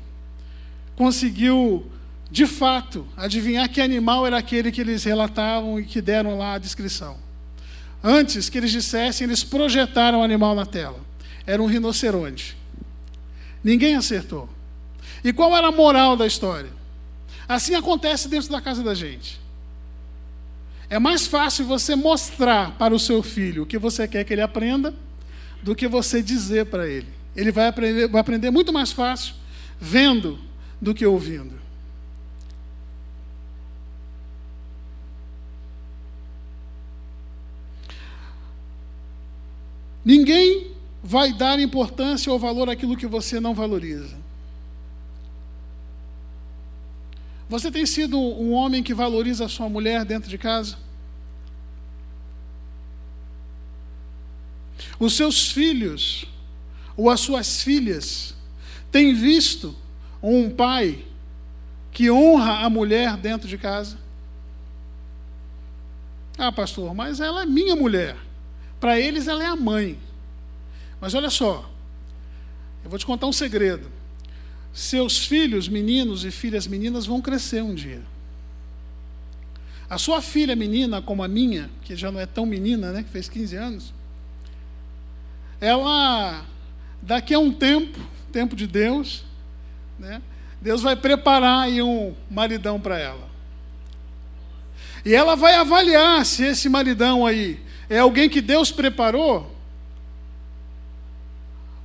conseguiu, 0.94 1.86
de 2.30 2.46
fato, 2.46 3.06
adivinhar 3.16 3.68
que 3.68 3.80
animal 3.80 4.26
era 4.26 4.38
aquele 4.38 4.70
que 4.70 4.80
eles 4.80 5.02
relatavam 5.02 5.78
e 5.80 5.84
que 5.84 6.00
deram 6.00 6.38
lá 6.38 6.54
a 6.54 6.58
descrição. 6.58 7.16
Antes 8.02 8.48
que 8.48 8.58
eles 8.58 8.70
dissessem, 8.70 9.26
eles 9.26 9.42
projetaram 9.42 10.20
o 10.20 10.22
animal 10.22 10.54
na 10.54 10.64
tela 10.64 11.06
era 11.46 11.62
um 11.62 11.66
rinoceronte. 11.66 12.56
Ninguém 13.62 13.94
acertou. 13.94 14.48
E 15.22 15.32
qual 15.32 15.56
era 15.56 15.68
a 15.68 15.72
moral 15.72 16.16
da 16.16 16.26
história? 16.26 16.70
Assim 17.48 17.74
acontece 17.74 18.28
dentro 18.28 18.50
da 18.50 18.60
casa 18.60 18.82
da 18.82 18.94
gente. 18.94 19.40
É 20.88 20.98
mais 20.98 21.26
fácil 21.26 21.64
você 21.64 21.96
mostrar 21.96 22.72
para 22.78 22.94
o 22.94 22.98
seu 22.98 23.22
filho 23.22 23.62
o 23.62 23.66
que 23.66 23.78
você 23.78 24.06
quer 24.06 24.24
que 24.24 24.32
ele 24.32 24.42
aprenda 24.42 24.94
do 25.62 25.74
que 25.74 25.88
você 25.88 26.22
dizer 26.22 26.66
para 26.66 26.86
ele. 26.88 27.08
Ele 27.34 27.50
vai 27.50 27.68
aprender, 27.68 28.08
vai 28.08 28.20
aprender 28.20 28.50
muito 28.50 28.72
mais 28.72 28.92
fácil 28.92 29.34
vendo 29.80 30.38
do 30.80 30.94
que 30.94 31.04
ouvindo. 31.04 31.54
Ninguém 40.04 40.75
vai 41.02 41.32
dar 41.32 41.58
importância 41.58 42.32
ou 42.32 42.38
valor 42.38 42.68
àquilo 42.68 42.96
que 42.96 43.06
você 43.06 43.38
não 43.38 43.54
valoriza. 43.54 44.16
Você 47.48 47.70
tem 47.70 47.86
sido 47.86 48.18
um 48.18 48.52
homem 48.52 48.82
que 48.82 48.92
valoriza 48.92 49.44
a 49.44 49.48
sua 49.48 49.68
mulher 49.68 50.04
dentro 50.04 50.28
de 50.28 50.36
casa? 50.36 50.76
Os 54.98 55.14
seus 55.14 55.52
filhos 55.52 56.24
ou 56.96 57.08
as 57.08 57.20
suas 57.20 57.62
filhas 57.62 58.34
têm 58.90 59.14
visto 59.14 59.76
um 60.22 60.50
pai 60.50 61.04
que 61.92 62.10
honra 62.10 62.64
a 62.64 62.70
mulher 62.70 63.16
dentro 63.16 63.46
de 63.46 63.56
casa? 63.56 63.96
Ah, 66.36 66.52
pastor, 66.52 66.94
mas 66.94 67.20
ela 67.20 67.42
é 67.42 67.46
minha 67.46 67.76
mulher. 67.76 68.16
Para 68.78 69.00
eles, 69.00 69.26
ela 69.26 69.42
é 69.42 69.46
a 69.46 69.56
mãe. 69.56 69.98
Mas 71.00 71.14
olha 71.14 71.30
só, 71.30 71.68
eu 72.84 72.90
vou 72.90 72.98
te 72.98 73.06
contar 73.06 73.26
um 73.26 73.32
segredo. 73.32 73.90
Seus 74.72 75.18
filhos, 75.18 75.68
meninos 75.68 76.24
e 76.24 76.30
filhas 76.30 76.66
meninas, 76.66 77.06
vão 77.06 77.20
crescer 77.20 77.62
um 77.62 77.74
dia. 77.74 78.02
A 79.88 79.98
sua 79.98 80.20
filha 80.20 80.56
menina, 80.56 81.00
como 81.00 81.22
a 81.22 81.28
minha, 81.28 81.70
que 81.82 81.94
já 81.94 82.10
não 82.10 82.20
é 82.20 82.26
tão 82.26 82.44
menina, 82.44 82.92
né, 82.92 83.02
que 83.02 83.08
fez 83.08 83.28
15 83.28 83.56
anos, 83.56 83.94
ela, 85.60 86.44
daqui 87.00 87.32
a 87.32 87.38
um 87.38 87.52
tempo, 87.52 87.98
tempo 88.32 88.56
de 88.56 88.66
Deus, 88.66 89.24
né, 89.98 90.20
Deus 90.60 90.82
vai 90.82 90.96
preparar 90.96 91.64
aí 91.64 91.80
um 91.80 92.14
maridão 92.30 92.80
para 92.80 92.98
ela. 92.98 93.30
E 95.04 95.14
ela 95.14 95.36
vai 95.36 95.54
avaliar 95.54 96.26
se 96.26 96.44
esse 96.44 96.68
maridão 96.68 97.24
aí 97.24 97.60
é 97.88 98.00
alguém 98.00 98.28
que 98.28 98.40
Deus 98.40 98.72
preparou, 98.72 99.55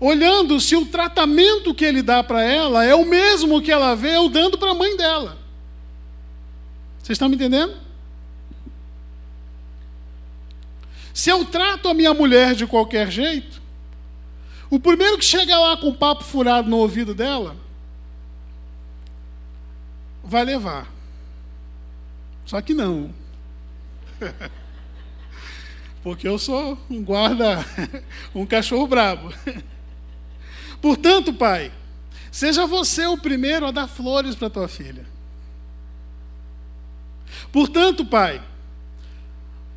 olhando 0.02 0.60
se 0.60 0.76
o 0.76 0.88
tratamento 0.88 1.76
que 1.76 1.86
ele 1.86 2.02
dá 2.02 2.24
para 2.24 2.42
ela 2.42 2.84
é 2.84 2.96
o 2.96 3.06
mesmo 3.06 3.62
que 3.62 3.72
ela 3.72 3.96
vê 3.96 4.16
eu 4.16 4.28
dando 4.28 4.58
para 4.58 4.72
a 4.72 4.74
mãe 4.74 4.98
dela. 4.98 5.38
Vocês 6.98 7.16
estão 7.16 7.30
me 7.30 7.36
entendendo? 7.36 7.78
Se 11.14 11.30
eu 11.30 11.46
trato 11.46 11.88
a 11.88 11.94
minha 11.94 12.16
mulher 12.16 12.56
de 12.56 12.66
qualquer 12.66 13.12
jeito, 13.12 13.62
o 14.72 14.80
primeiro 14.80 15.20
que 15.20 15.26
chega 15.26 15.56
lá 15.56 15.78
com 15.78 15.90
o 15.90 15.96
papo 15.96 16.24
furado 16.24 16.68
no 16.68 16.78
ouvido 16.78 17.14
dela, 17.14 17.56
vai 20.24 20.44
levar. 20.44 20.92
Só 22.44 22.60
que 22.60 22.74
não. 22.74 23.14
Porque 26.02 26.28
eu 26.28 26.40
sou 26.40 26.76
um 26.90 27.04
guarda, 27.04 27.64
um 28.34 28.48
cachorro 28.48 28.88
brabo. 28.88 29.32
Portanto, 30.82 31.32
pai, 31.32 31.72
seja 32.32 32.66
você 32.66 33.06
o 33.06 33.18
primeiro 33.18 33.68
a 33.68 33.72
dar 33.72 33.88
flores 33.88 34.36
para 34.36 34.50
tua 34.50 34.68
filha. 34.68 35.06
Portanto, 37.52 38.06
pai, 38.06 38.42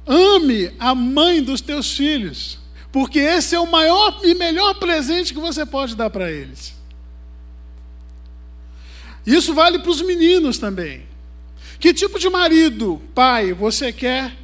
ame 0.07 0.73
a 0.79 0.95
mãe 0.95 1.43
dos 1.43 1.61
teus 1.61 1.95
filhos, 1.97 2.59
porque 2.91 3.19
esse 3.19 3.55
é 3.55 3.61
o 3.61 3.71
maior 3.71 4.21
e 4.23 4.35
melhor 4.35 4.75
presente 4.75 5.35
que 5.35 5.41
você 5.41 5.67
pode 5.67 5.95
dar 5.95 6.09
para 6.11 6.31
eles. 6.31 6.75
Isso 9.27 9.55
vale 9.55 9.79
para 9.79 9.91
os 9.91 10.03
meninos 10.03 10.59
também. 10.59 11.07
Que 11.79 11.93
tipo 11.93 12.19
de 12.19 12.31
marido, 12.31 13.01
pai, 13.15 13.53
você 13.53 13.93
quer 13.93 14.37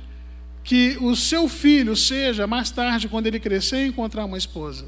que 0.64 0.96
o 1.01 1.16
seu 1.16 1.49
filho 1.49 1.96
seja 1.96 2.46
mais 2.46 2.70
tarde, 2.70 3.09
quando 3.09 3.27
ele 3.27 3.40
crescer, 3.40 3.87
encontrar 3.87 4.25
uma 4.25 4.38
esposa? 4.38 4.87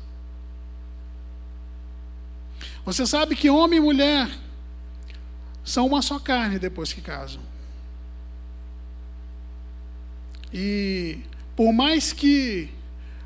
Você 2.85 3.07
sabe 3.07 3.37
que 3.37 3.49
homem 3.49 3.79
e 3.79 3.83
mulher 3.83 4.29
são 5.65 5.87
uma 5.87 6.03
só 6.03 6.19
carne 6.19 6.59
depois 6.59 6.93
que 6.93 7.01
casam. 7.01 7.41
E 10.53 11.21
por 11.55 11.73
mais 11.73 12.13
que 12.13 12.69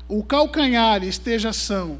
o 0.07 0.23
calcanhar 0.23 1.03
esteja 1.03 1.51
são, 1.51 1.99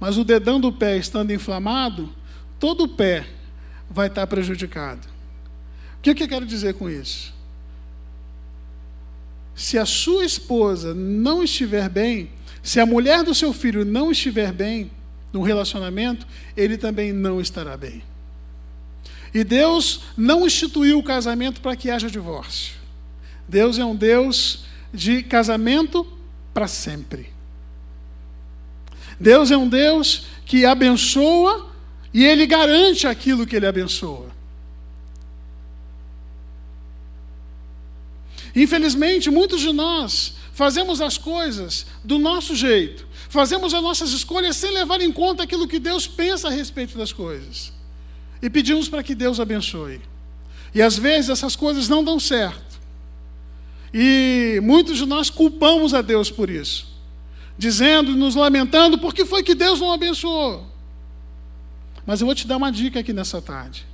mas 0.00 0.16
o 0.16 0.24
dedão 0.24 0.58
do 0.58 0.72
pé 0.72 0.96
estando 0.96 1.32
inflamado, 1.32 2.12
todo 2.58 2.84
o 2.84 2.88
pé 2.88 3.26
vai 3.88 4.08
estar 4.08 4.26
prejudicado. 4.26 5.06
O 5.98 6.00
que, 6.02 6.14
que 6.14 6.24
eu 6.24 6.28
quero 6.28 6.46
dizer 6.46 6.74
com 6.74 6.88
isso? 6.90 7.32
Se 9.54 9.78
a 9.78 9.86
sua 9.86 10.24
esposa 10.24 10.92
não 10.94 11.44
estiver 11.44 11.88
bem, 11.88 12.30
se 12.62 12.80
a 12.80 12.86
mulher 12.86 13.22
do 13.22 13.34
seu 13.34 13.52
filho 13.52 13.84
não 13.84 14.10
estiver 14.10 14.52
bem 14.52 14.90
no 15.34 15.42
relacionamento, 15.42 16.24
ele 16.56 16.78
também 16.78 17.12
não 17.12 17.40
estará 17.40 17.76
bem. 17.76 18.02
E 19.34 19.42
Deus 19.42 20.02
não 20.16 20.46
instituiu 20.46 21.00
o 21.00 21.02
casamento 21.02 21.60
para 21.60 21.74
que 21.74 21.90
haja 21.90 22.08
divórcio. 22.08 22.76
Deus 23.48 23.76
é 23.76 23.84
um 23.84 23.96
Deus 23.96 24.64
de 24.92 25.24
casamento 25.24 26.06
para 26.54 26.68
sempre. 26.68 27.30
Deus 29.18 29.50
é 29.50 29.56
um 29.56 29.68
Deus 29.68 30.26
que 30.46 30.64
abençoa 30.64 31.68
e 32.12 32.24
ele 32.24 32.46
garante 32.46 33.08
aquilo 33.08 33.44
que 33.44 33.56
ele 33.56 33.66
abençoa. 33.66 34.28
Infelizmente, 38.54 39.30
muitos 39.30 39.60
de 39.60 39.72
nós 39.72 40.34
fazemos 40.52 41.00
as 41.00 41.18
coisas 41.18 41.86
do 42.04 42.20
nosso 42.20 42.54
jeito, 42.54 43.04
fazemos 43.34 43.74
as 43.74 43.82
nossas 43.82 44.12
escolhas 44.12 44.56
sem 44.56 44.70
levar 44.70 45.00
em 45.00 45.10
conta 45.10 45.42
aquilo 45.42 45.66
que 45.66 45.80
Deus 45.80 46.06
pensa 46.06 46.46
a 46.46 46.50
respeito 46.52 46.96
das 46.96 47.12
coisas. 47.12 47.72
E 48.40 48.48
pedimos 48.48 48.88
para 48.88 49.02
que 49.02 49.12
Deus 49.12 49.40
abençoe. 49.40 50.00
E 50.72 50.80
às 50.80 50.96
vezes 50.96 51.30
essas 51.30 51.56
coisas 51.56 51.88
não 51.88 52.04
dão 52.04 52.20
certo. 52.20 52.80
E 53.92 54.60
muitos 54.62 54.96
de 54.96 55.04
nós 55.04 55.30
culpamos 55.30 55.94
a 55.94 56.00
Deus 56.00 56.30
por 56.30 56.48
isso, 56.48 56.86
dizendo, 57.58 58.14
nos 58.16 58.36
lamentando, 58.36 58.98
por 58.98 59.12
que 59.12 59.24
foi 59.24 59.42
que 59.42 59.54
Deus 59.54 59.80
não 59.80 59.92
abençoou? 59.92 60.66
Mas 62.06 62.20
eu 62.20 62.26
vou 62.26 62.34
te 62.34 62.46
dar 62.46 62.56
uma 62.56 62.70
dica 62.70 63.00
aqui 63.00 63.12
nessa 63.12 63.42
tarde. 63.42 63.84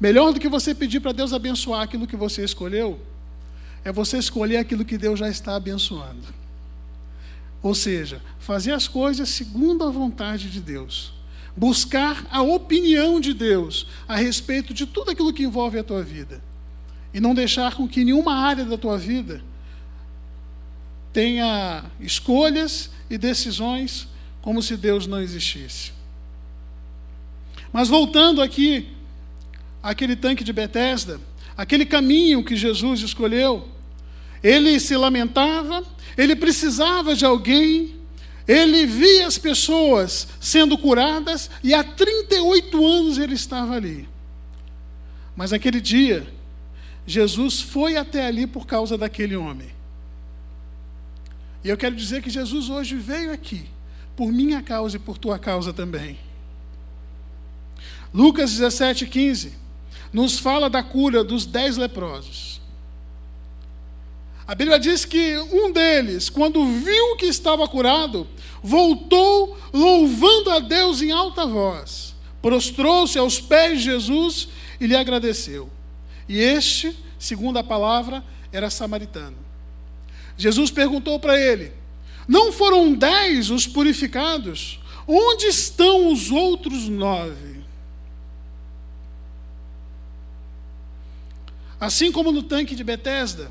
Melhor 0.00 0.32
do 0.32 0.40
que 0.40 0.48
você 0.48 0.74
pedir 0.74 1.00
para 1.00 1.12
Deus 1.12 1.32
abençoar 1.34 1.82
aquilo 1.82 2.06
que 2.06 2.16
você 2.16 2.42
escolheu, 2.42 2.98
é 3.84 3.92
você 3.92 4.16
escolher 4.16 4.56
aquilo 4.56 4.84
que 4.84 4.96
Deus 4.96 5.18
já 5.18 5.28
está 5.28 5.56
abençoando. 5.56 6.43
Ou 7.64 7.74
seja, 7.74 8.20
fazer 8.38 8.72
as 8.72 8.86
coisas 8.86 9.30
segundo 9.30 9.84
a 9.84 9.90
vontade 9.90 10.50
de 10.50 10.60
Deus. 10.60 11.14
Buscar 11.56 12.26
a 12.30 12.42
opinião 12.42 13.18
de 13.18 13.32
Deus 13.32 13.86
a 14.06 14.16
respeito 14.16 14.74
de 14.74 14.84
tudo 14.84 15.10
aquilo 15.10 15.32
que 15.32 15.44
envolve 15.44 15.78
a 15.78 15.82
tua 15.82 16.02
vida. 16.02 16.44
E 17.14 17.20
não 17.20 17.34
deixar 17.34 17.74
com 17.74 17.88
que 17.88 18.04
nenhuma 18.04 18.34
área 18.34 18.66
da 18.66 18.76
tua 18.76 18.98
vida 18.98 19.42
tenha 21.10 21.86
escolhas 21.98 22.90
e 23.08 23.16
decisões 23.16 24.08
como 24.42 24.62
se 24.62 24.76
Deus 24.76 25.06
não 25.06 25.22
existisse. 25.22 25.90
Mas 27.72 27.88
voltando 27.88 28.42
aqui 28.42 28.90
àquele 29.82 30.16
tanque 30.16 30.44
de 30.44 30.52
Betesda, 30.52 31.18
aquele 31.56 31.86
caminho 31.86 32.44
que 32.44 32.56
Jesus 32.56 33.00
escolheu, 33.00 33.66
ele 34.44 34.78
se 34.78 34.94
lamentava, 34.94 35.82
ele 36.18 36.36
precisava 36.36 37.16
de 37.16 37.24
alguém, 37.24 37.96
ele 38.46 38.84
via 38.84 39.26
as 39.26 39.38
pessoas 39.38 40.28
sendo 40.38 40.76
curadas 40.76 41.50
e 41.62 41.72
há 41.72 41.82
38 41.82 42.86
anos 42.86 43.16
ele 43.16 43.34
estava 43.34 43.74
ali. 43.74 44.06
Mas 45.34 45.50
naquele 45.50 45.80
dia, 45.80 46.30
Jesus 47.06 47.62
foi 47.62 47.96
até 47.96 48.26
ali 48.26 48.46
por 48.46 48.66
causa 48.66 48.98
daquele 48.98 49.34
homem. 49.34 49.72
E 51.64 51.70
eu 51.70 51.76
quero 51.78 51.96
dizer 51.96 52.22
que 52.22 52.28
Jesus 52.28 52.68
hoje 52.68 52.96
veio 52.96 53.32
aqui, 53.32 53.66
por 54.14 54.30
minha 54.30 54.62
causa 54.62 54.96
e 54.96 55.00
por 55.00 55.16
tua 55.16 55.38
causa 55.38 55.72
também. 55.72 56.18
Lucas 58.12 58.52
17, 58.52 59.06
15, 59.06 59.54
nos 60.12 60.38
fala 60.38 60.68
da 60.68 60.82
cura 60.82 61.24
dos 61.24 61.46
dez 61.46 61.78
leprosos. 61.78 62.53
A 64.46 64.54
Bíblia 64.54 64.78
diz 64.78 65.06
que 65.06 65.38
um 65.38 65.72
deles, 65.72 66.28
quando 66.28 66.66
viu 66.66 67.16
que 67.16 67.26
estava 67.26 67.66
curado, 67.66 68.28
voltou 68.62 69.58
louvando 69.72 70.50
a 70.50 70.58
Deus 70.58 71.00
em 71.00 71.10
alta 71.10 71.46
voz, 71.46 72.14
prostrou-se 72.42 73.18
aos 73.18 73.40
pés 73.40 73.78
de 73.78 73.84
Jesus 73.84 74.48
e 74.78 74.86
lhe 74.86 74.94
agradeceu. 74.94 75.70
E 76.28 76.38
este, 76.38 76.94
segundo 77.18 77.58
a 77.58 77.64
palavra, 77.64 78.22
era 78.52 78.68
samaritano. 78.68 79.36
Jesus 80.36 80.70
perguntou 80.70 81.18
para 81.18 81.40
ele: 81.40 81.72
Não 82.28 82.52
foram 82.52 82.92
dez 82.92 83.48
os 83.48 83.66
purificados? 83.66 84.78
Onde 85.06 85.46
estão 85.46 86.12
os 86.12 86.30
outros 86.30 86.88
nove? 86.88 87.62
Assim 91.80 92.10
como 92.10 92.32
no 92.32 92.42
tanque 92.42 92.74
de 92.74 92.82
Betesda, 92.82 93.50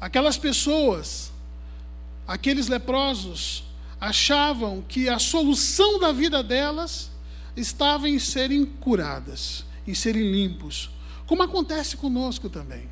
aquelas 0.00 0.38
pessoas, 0.38 1.32
aqueles 2.26 2.68
leprosos, 2.68 3.64
achavam 4.00 4.82
que 4.86 5.08
a 5.08 5.18
solução 5.18 5.98
da 5.98 6.12
vida 6.12 6.42
delas 6.42 7.10
estava 7.56 8.08
em 8.08 8.18
serem 8.18 8.64
curadas, 8.64 9.64
em 9.86 9.94
serem 9.94 10.30
limpos, 10.30 10.90
como 11.26 11.42
acontece 11.42 11.96
conosco 11.96 12.48
também. 12.48 12.88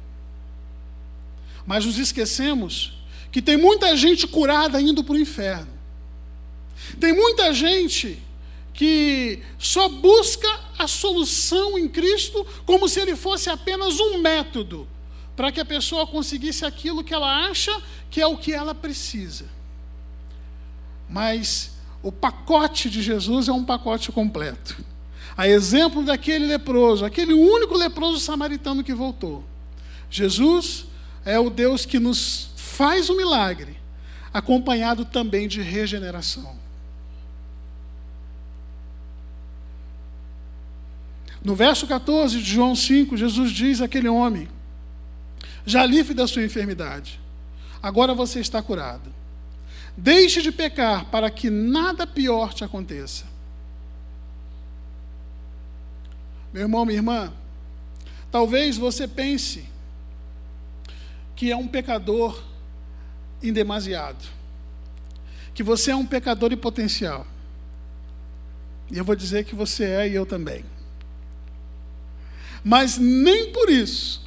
Mas 1.64 1.84
nos 1.84 1.98
esquecemos 1.98 2.92
que 3.30 3.42
tem 3.42 3.56
muita 3.56 3.96
gente 3.96 4.26
curada 4.26 4.80
indo 4.80 5.02
para 5.04 5.14
o 5.14 5.18
inferno. 5.18 5.72
Tem 7.00 7.12
muita 7.12 7.52
gente 7.52 8.22
que 8.72 9.42
só 9.58 9.88
busca 9.88 10.48
a 10.78 10.86
solução 10.86 11.78
em 11.78 11.88
Cristo 11.88 12.46
como 12.66 12.88
se 12.88 13.00
ele 13.00 13.16
fosse 13.16 13.48
apenas 13.48 13.98
um 13.98 14.18
método 14.18 14.86
para 15.36 15.52
que 15.52 15.60
a 15.60 15.64
pessoa 15.64 16.06
conseguisse 16.06 16.64
aquilo 16.64 17.04
que 17.04 17.12
ela 17.12 17.46
acha 17.48 17.70
que 18.10 18.20
é 18.20 18.26
o 18.26 18.38
que 18.38 18.52
ela 18.52 18.74
precisa. 18.74 19.44
Mas 21.08 21.72
o 22.02 22.10
pacote 22.10 22.88
de 22.88 23.02
Jesus 23.02 23.46
é 23.46 23.52
um 23.52 23.64
pacote 23.64 24.10
completo. 24.10 24.82
A 25.36 25.46
exemplo 25.46 26.02
daquele 26.02 26.46
leproso, 26.46 27.04
aquele 27.04 27.34
único 27.34 27.76
leproso 27.76 28.18
samaritano 28.18 28.82
que 28.82 28.94
voltou. 28.94 29.44
Jesus 30.10 30.86
é 31.24 31.38
o 31.38 31.50
Deus 31.50 31.84
que 31.84 31.98
nos 31.98 32.48
faz 32.56 33.10
o 33.10 33.16
milagre, 33.16 33.76
acompanhado 34.32 35.04
também 35.04 35.46
de 35.46 35.60
regeneração. 35.60 36.56
No 41.44 41.54
verso 41.54 41.86
14 41.86 42.38
de 42.38 42.44
João 42.44 42.74
5, 42.74 43.16
Jesus 43.16 43.52
diz 43.52 43.80
àquele 43.80 44.08
homem: 44.08 44.48
Já 45.66 45.84
livre 45.84 46.14
da 46.14 46.28
sua 46.28 46.44
enfermidade, 46.44 47.20
agora 47.82 48.14
você 48.14 48.38
está 48.38 48.62
curado. 48.62 49.12
Deixe 49.96 50.40
de 50.40 50.52
pecar 50.52 51.06
para 51.06 51.28
que 51.28 51.50
nada 51.50 52.06
pior 52.06 52.54
te 52.54 52.62
aconteça. 52.62 53.24
Meu 56.52 56.62
irmão, 56.62 56.84
minha 56.84 56.98
irmã, 56.98 57.32
talvez 58.30 58.76
você 58.76 59.08
pense 59.08 59.68
que 61.34 61.50
é 61.50 61.56
um 61.56 61.66
pecador 61.66 62.40
em 63.42 63.52
demasiado, 63.52 64.24
que 65.52 65.64
você 65.64 65.90
é 65.90 65.96
um 65.96 66.06
pecador 66.06 66.52
em 66.52 66.56
potencial. 66.56 67.26
E 68.88 68.98
eu 68.98 69.04
vou 69.04 69.16
dizer 69.16 69.44
que 69.44 69.54
você 69.54 69.84
é 69.84 70.08
e 70.08 70.14
eu 70.14 70.24
também. 70.24 70.64
Mas 72.62 72.98
nem 72.98 73.52
por 73.52 73.68
isso 73.68 74.25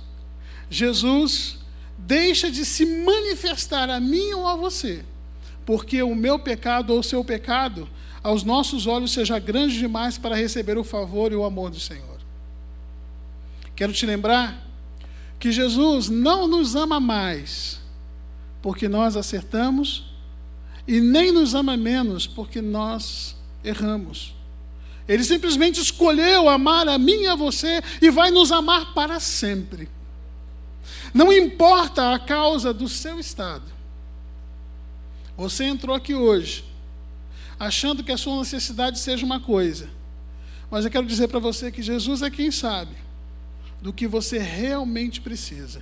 Jesus 0.69 1.57
deixa 1.97 2.51
de 2.51 2.65
se 2.65 2.85
manifestar 2.85 3.89
a 3.89 3.99
mim 3.99 4.33
ou 4.33 4.47
a 4.47 4.55
você, 4.55 5.03
porque 5.65 6.01
o 6.01 6.15
meu 6.15 6.39
pecado 6.39 6.93
ou 6.93 6.99
o 6.99 7.03
seu 7.03 7.23
pecado, 7.23 7.89
aos 8.21 8.43
nossos 8.43 8.87
olhos, 8.87 9.11
seja 9.11 9.39
grande 9.39 9.77
demais 9.77 10.17
para 10.17 10.35
receber 10.35 10.77
o 10.77 10.83
favor 10.83 11.31
e 11.31 11.35
o 11.35 11.43
amor 11.43 11.69
do 11.69 11.79
Senhor. 11.79 12.19
Quero 13.75 13.93
te 13.93 14.05
lembrar 14.05 14.67
que 15.39 15.51
Jesus 15.51 16.09
não 16.09 16.47
nos 16.47 16.75
ama 16.75 16.99
mais 16.99 17.79
porque 18.61 18.89
nós 18.89 19.15
acertamos 19.15 20.05
e 20.87 20.99
nem 20.99 21.31
nos 21.31 21.55
ama 21.55 21.77
menos 21.77 22.27
porque 22.27 22.61
nós 22.61 23.37
erramos. 23.63 24.35
Ele 25.07 25.23
simplesmente 25.23 25.79
escolheu 25.79 26.49
amar 26.49 26.87
a 26.87 26.97
mim 26.97 27.21
e 27.21 27.27
a 27.27 27.35
você 27.35 27.81
e 28.01 28.11
vai 28.11 28.31
nos 28.31 28.51
amar 28.51 28.93
para 28.93 29.19
sempre. 29.19 29.89
Não 31.13 31.31
importa 31.33 32.13
a 32.13 32.19
causa 32.19 32.73
do 32.73 32.87
seu 32.87 33.19
estado. 33.19 33.65
Você 35.37 35.63
entrou 35.63 35.95
aqui 35.95 36.13
hoje 36.13 36.65
achando 37.59 38.03
que 38.03 38.11
a 38.11 38.17
sua 38.17 38.37
necessidade 38.37 38.99
seja 38.99 39.25
uma 39.25 39.39
coisa. 39.39 39.89
Mas 40.71 40.85
eu 40.85 40.91
quero 40.91 41.05
dizer 41.05 41.27
para 41.27 41.39
você 41.39 41.71
que 41.71 41.81
Jesus 41.81 42.21
é 42.21 42.29
quem 42.29 42.51
sabe 42.51 42.95
do 43.81 43.91
que 43.91 44.07
você 44.07 44.37
realmente 44.37 45.19
precisa. 45.19 45.81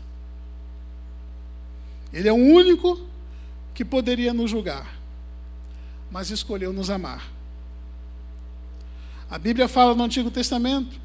Ele 2.11 2.27
é 2.27 2.31
o 2.31 2.35
único 2.35 3.05
que 3.73 3.83
poderia 3.83 4.33
nos 4.33 4.49
julgar, 4.49 4.97
mas 6.09 6.31
escolheu 6.31 6.71
nos 6.71 6.89
amar. 6.89 7.29
A 9.29 9.37
Bíblia 9.37 9.67
fala 9.67 9.93
no 9.93 10.03
Antigo 10.03 10.31
Testamento 10.31 10.99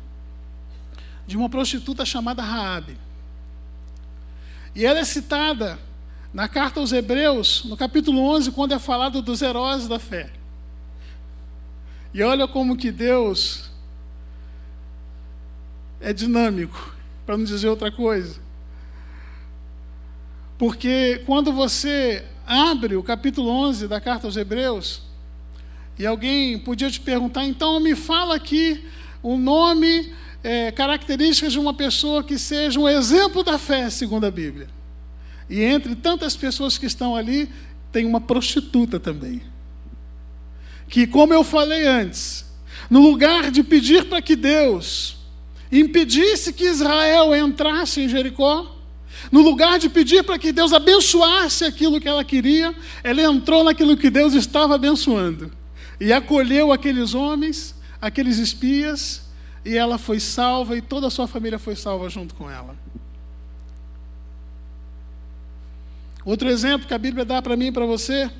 de 1.26 1.36
uma 1.36 1.48
prostituta 1.48 2.04
chamada 2.06 2.42
Raabe. 2.42 2.96
E 4.74 4.86
ela 4.86 5.00
é 5.00 5.04
citada 5.04 5.78
na 6.32 6.48
carta 6.48 6.80
aos 6.80 6.92
Hebreus, 6.92 7.64
no 7.64 7.76
capítulo 7.76 8.20
11, 8.20 8.52
quando 8.52 8.72
é 8.72 8.78
falado 8.78 9.20
dos 9.20 9.42
heróis 9.42 9.86
da 9.86 9.98
fé. 9.98 10.30
E 12.14 12.22
olha 12.22 12.48
como 12.48 12.76
que 12.76 12.90
Deus 12.90 13.70
é 16.00 16.12
dinâmico, 16.12 16.94
para 17.24 17.36
não 17.36 17.44
dizer 17.44 17.68
outra 17.68 17.92
coisa. 17.92 18.40
Porque 20.58 21.22
quando 21.26 21.52
você 21.52 22.24
abre 22.46 22.96
o 22.96 23.02
capítulo 23.02 23.48
11 23.48 23.88
da 23.88 24.00
carta 24.00 24.26
aos 24.26 24.36
Hebreus, 24.36 25.02
e 25.98 26.06
alguém 26.06 26.58
podia 26.58 26.90
te 26.90 27.00
perguntar, 27.00 27.44
então 27.44 27.78
me 27.78 27.94
fala 27.94 28.34
aqui 28.34 28.84
o 29.22 29.36
nome, 29.36 30.12
é, 30.42 30.70
características 30.70 31.52
de 31.52 31.58
uma 31.58 31.74
pessoa 31.74 32.22
que 32.22 32.38
seja 32.38 32.78
um 32.78 32.88
exemplo 32.88 33.42
da 33.42 33.58
fé, 33.58 33.88
segundo 33.90 34.24
a 34.24 34.30
Bíblia. 34.30 34.68
E 35.48 35.62
entre 35.62 35.94
tantas 35.94 36.36
pessoas 36.36 36.78
que 36.78 36.86
estão 36.86 37.14
ali, 37.14 37.48
tem 37.90 38.06
uma 38.06 38.20
prostituta 38.20 38.98
também. 38.98 39.42
Que, 40.88 41.06
como 41.06 41.32
eu 41.32 41.44
falei 41.44 41.86
antes, 41.86 42.44
no 42.90 43.00
lugar 43.00 43.50
de 43.50 43.62
pedir 43.62 44.06
para 44.06 44.22
que 44.22 44.34
Deus 44.34 45.16
impedisse 45.70 46.52
que 46.52 46.64
Israel 46.64 47.34
entrasse 47.34 48.00
em 48.00 48.08
Jericó, 48.08 48.76
no 49.30 49.40
lugar 49.40 49.78
de 49.78 49.88
pedir 49.88 50.24
para 50.24 50.38
que 50.38 50.52
Deus 50.52 50.72
abençoasse 50.72 51.64
aquilo 51.64 52.00
que 52.00 52.08
ela 52.08 52.24
queria, 52.24 52.74
ela 53.02 53.22
entrou 53.22 53.64
naquilo 53.64 53.96
que 53.96 54.10
Deus 54.10 54.34
estava 54.34 54.74
abençoando 54.74 55.52
e 56.00 56.12
acolheu 56.12 56.72
aqueles 56.72 57.14
homens, 57.14 57.74
aqueles 58.00 58.38
espias, 58.38 59.22
e 59.64 59.76
ela 59.76 59.98
foi 59.98 60.18
salva 60.18 60.76
e 60.76 60.82
toda 60.82 61.06
a 61.06 61.10
sua 61.10 61.28
família 61.28 61.58
foi 61.58 61.76
salva 61.76 62.08
junto 62.08 62.34
com 62.34 62.50
ela. 62.50 62.76
Outro 66.24 66.48
exemplo 66.48 66.86
que 66.86 66.94
a 66.94 66.98
Bíblia 66.98 67.24
dá 67.24 67.40
para 67.40 67.56
mim 67.56 67.66
e 67.66 67.72
para 67.72 67.86
você 67.86 68.30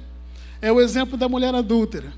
é 0.61 0.71
o 0.71 0.81
exemplo 0.81 1.17
da 1.17 1.29
mulher 1.29 1.55
adúltera. 1.55 2.13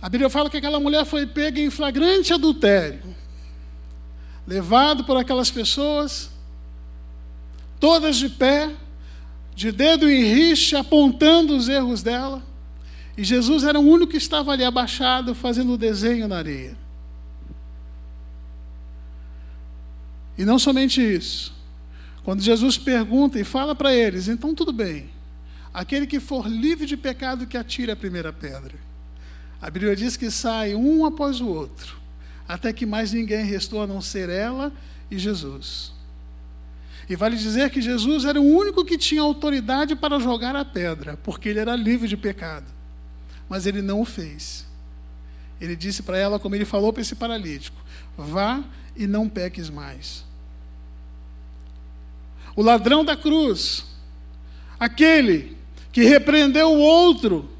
A 0.00 0.08
Bíblia 0.08 0.28
fala 0.28 0.50
que 0.50 0.58
aquela 0.58 0.78
mulher 0.78 1.04
foi 1.04 1.26
pega 1.26 1.60
em 1.60 1.70
flagrante 1.70 2.32
adultério, 2.32 3.02
levado 4.46 5.04
por 5.04 5.16
aquelas 5.16 5.50
pessoas, 5.50 6.30
todas 7.80 8.16
de 8.16 8.28
pé, 8.28 8.74
de 9.54 9.72
dedo 9.72 10.08
em 10.08 10.22
rixa, 10.22 10.80
apontando 10.80 11.56
os 11.56 11.68
erros 11.68 12.02
dela. 12.02 12.42
E 13.16 13.24
Jesus 13.24 13.64
era 13.64 13.80
o 13.80 13.82
único 13.82 14.12
que 14.12 14.18
estava 14.18 14.52
ali 14.52 14.62
abaixado, 14.62 15.34
fazendo 15.34 15.72
o 15.72 15.78
desenho 15.78 16.28
na 16.28 16.36
areia. 16.36 16.76
E 20.36 20.44
não 20.44 20.58
somente 20.58 21.00
isso. 21.00 21.54
Quando 22.22 22.42
Jesus 22.42 22.76
pergunta 22.76 23.38
e 23.38 23.44
fala 23.44 23.74
para 23.74 23.94
eles, 23.94 24.28
então 24.28 24.54
tudo 24.54 24.72
bem, 24.72 25.08
aquele 25.72 26.06
que 26.06 26.20
for 26.20 26.46
livre 26.46 26.84
de 26.84 26.96
pecado 26.96 27.46
que 27.46 27.56
atire 27.56 27.90
a 27.90 27.96
primeira 27.96 28.32
pedra. 28.32 28.74
A 29.62 29.70
Bíblia 29.70 29.96
diz 29.96 30.16
que 30.16 30.30
sai 30.30 30.74
um 30.74 31.06
após 31.06 31.40
o 31.40 31.46
outro, 31.46 31.96
até 32.46 32.72
que 32.72 32.84
mais 32.84 33.12
ninguém 33.12 33.44
restou 33.44 33.82
a 33.82 33.86
não 33.86 34.02
ser 34.02 34.28
ela 34.28 34.72
e 35.10 35.18
Jesus. 35.18 35.92
E 37.08 37.16
vale 37.16 37.36
dizer 37.36 37.70
que 37.70 37.80
Jesus 37.80 38.24
era 38.24 38.40
o 38.40 38.44
único 38.44 38.84
que 38.84 38.98
tinha 38.98 39.22
autoridade 39.22 39.94
para 39.94 40.18
jogar 40.18 40.54
a 40.56 40.64
pedra, 40.64 41.16
porque 41.22 41.48
ele 41.48 41.60
era 41.60 41.76
livre 41.76 42.08
de 42.08 42.16
pecado. 42.16 42.75
Mas 43.48 43.66
ele 43.66 43.82
não 43.82 44.00
o 44.00 44.04
fez. 44.04 44.66
Ele 45.60 45.76
disse 45.76 46.02
para 46.02 46.18
ela, 46.18 46.38
como 46.38 46.54
ele 46.54 46.64
falou 46.64 46.92
para 46.92 47.02
esse 47.02 47.14
paralítico: 47.14 47.80
vá 48.16 48.62
e 48.94 49.06
não 49.06 49.28
peques 49.28 49.70
mais. 49.70 50.24
O 52.54 52.62
ladrão 52.62 53.04
da 53.04 53.16
cruz, 53.16 53.84
aquele 54.80 55.56
que 55.92 56.02
repreendeu 56.02 56.72
o 56.72 56.78
outro, 56.78 57.50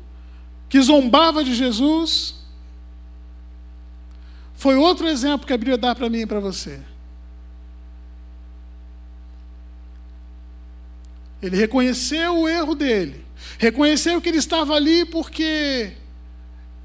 que 0.68 0.81
zombava 0.81 1.44
de 1.44 1.55
Jesus, 1.55 2.37
foi 4.55 4.75
outro 4.77 5.07
exemplo 5.07 5.46
que 5.46 5.53
a 5.53 5.59
Bíblia 5.59 5.77
dá 5.77 5.94
para 5.94 6.09
mim 6.09 6.20
e 6.20 6.27
para 6.27 6.40
você. 6.40 6.81
Ele 11.42 11.57
reconheceu 11.57 12.38
o 12.40 12.49
erro 12.49 12.75
dele, 12.75 13.25
reconheceu 13.59 14.20
que 14.20 14.29
ele 14.29 14.38
estava 14.38 14.75
ali 14.75 15.05
porque 15.05 15.92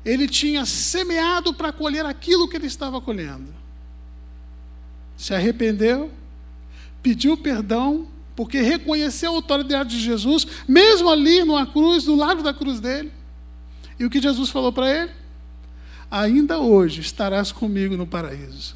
ele 0.04 0.28
tinha 0.28 0.66
semeado 0.66 1.54
para 1.54 1.72
colher 1.72 2.06
aquilo 2.06 2.48
que 2.48 2.58
ele 2.58 2.68
estava 2.68 3.00
colhendo. 3.00 3.54
Se 5.16 5.34
arrependeu, 5.34 6.12
pediu 7.02 7.38
perdão, 7.38 8.08
porque 8.36 8.62
reconheceu 8.62 9.32
a 9.32 9.36
autoridade 9.36 9.92
de 9.92 10.00
Jesus, 10.00 10.48
mesmo 10.68 11.10
ali 11.10 11.44
numa 11.44 11.68
cruz, 11.68 12.04
do 12.04 12.16
lado 12.16 12.42
da 12.42 12.54
cruz 12.54 12.80
dele. 12.80 13.12
E 14.00 14.06
o 14.06 14.10
que 14.10 14.22
Jesus 14.22 14.50
falou 14.50 14.74
para 14.74 14.90
ele? 14.90 15.12
Ainda 16.10 16.60
hoje 16.60 17.02
estarás 17.02 17.52
comigo 17.52 17.96
no 17.96 18.08
paraíso. 18.08 18.76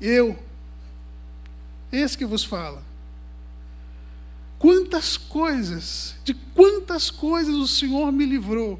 Eu 0.00 0.38
esse 1.92 2.16
que 2.16 2.24
vos 2.24 2.42
fala. 2.42 2.82
Quantas 4.92 5.16
coisas, 5.16 6.14
de 6.22 6.34
quantas 6.34 7.10
coisas 7.10 7.54
o 7.54 7.66
Senhor 7.66 8.12
me 8.12 8.26
livrou, 8.26 8.78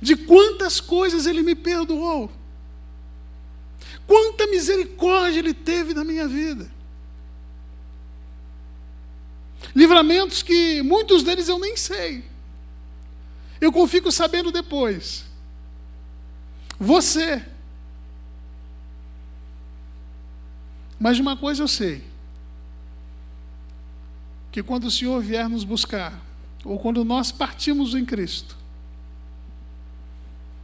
de 0.00 0.14
quantas 0.14 0.80
coisas 0.80 1.26
Ele 1.26 1.42
me 1.42 1.56
perdoou, 1.56 2.30
quanta 4.06 4.46
misericórdia 4.46 5.40
Ele 5.40 5.52
teve 5.52 5.94
na 5.94 6.04
minha 6.04 6.28
vida. 6.28 6.70
Livramentos 9.74 10.44
que 10.44 10.80
muitos 10.82 11.24
deles 11.24 11.48
eu 11.48 11.58
nem 11.58 11.76
sei, 11.76 12.24
eu 13.60 13.72
fico 13.88 14.12
sabendo 14.12 14.52
depois. 14.52 15.24
Você. 16.78 17.44
Mas 21.00 21.18
uma 21.18 21.36
coisa 21.36 21.64
eu 21.64 21.68
sei: 21.68 22.09
que 24.50 24.62
quando 24.62 24.84
o 24.84 24.90
Senhor 24.90 25.22
vier 25.22 25.48
nos 25.48 25.64
buscar, 25.64 26.20
ou 26.64 26.78
quando 26.78 27.04
nós 27.04 27.30
partimos 27.30 27.94
em 27.94 28.04
Cristo, 28.04 28.56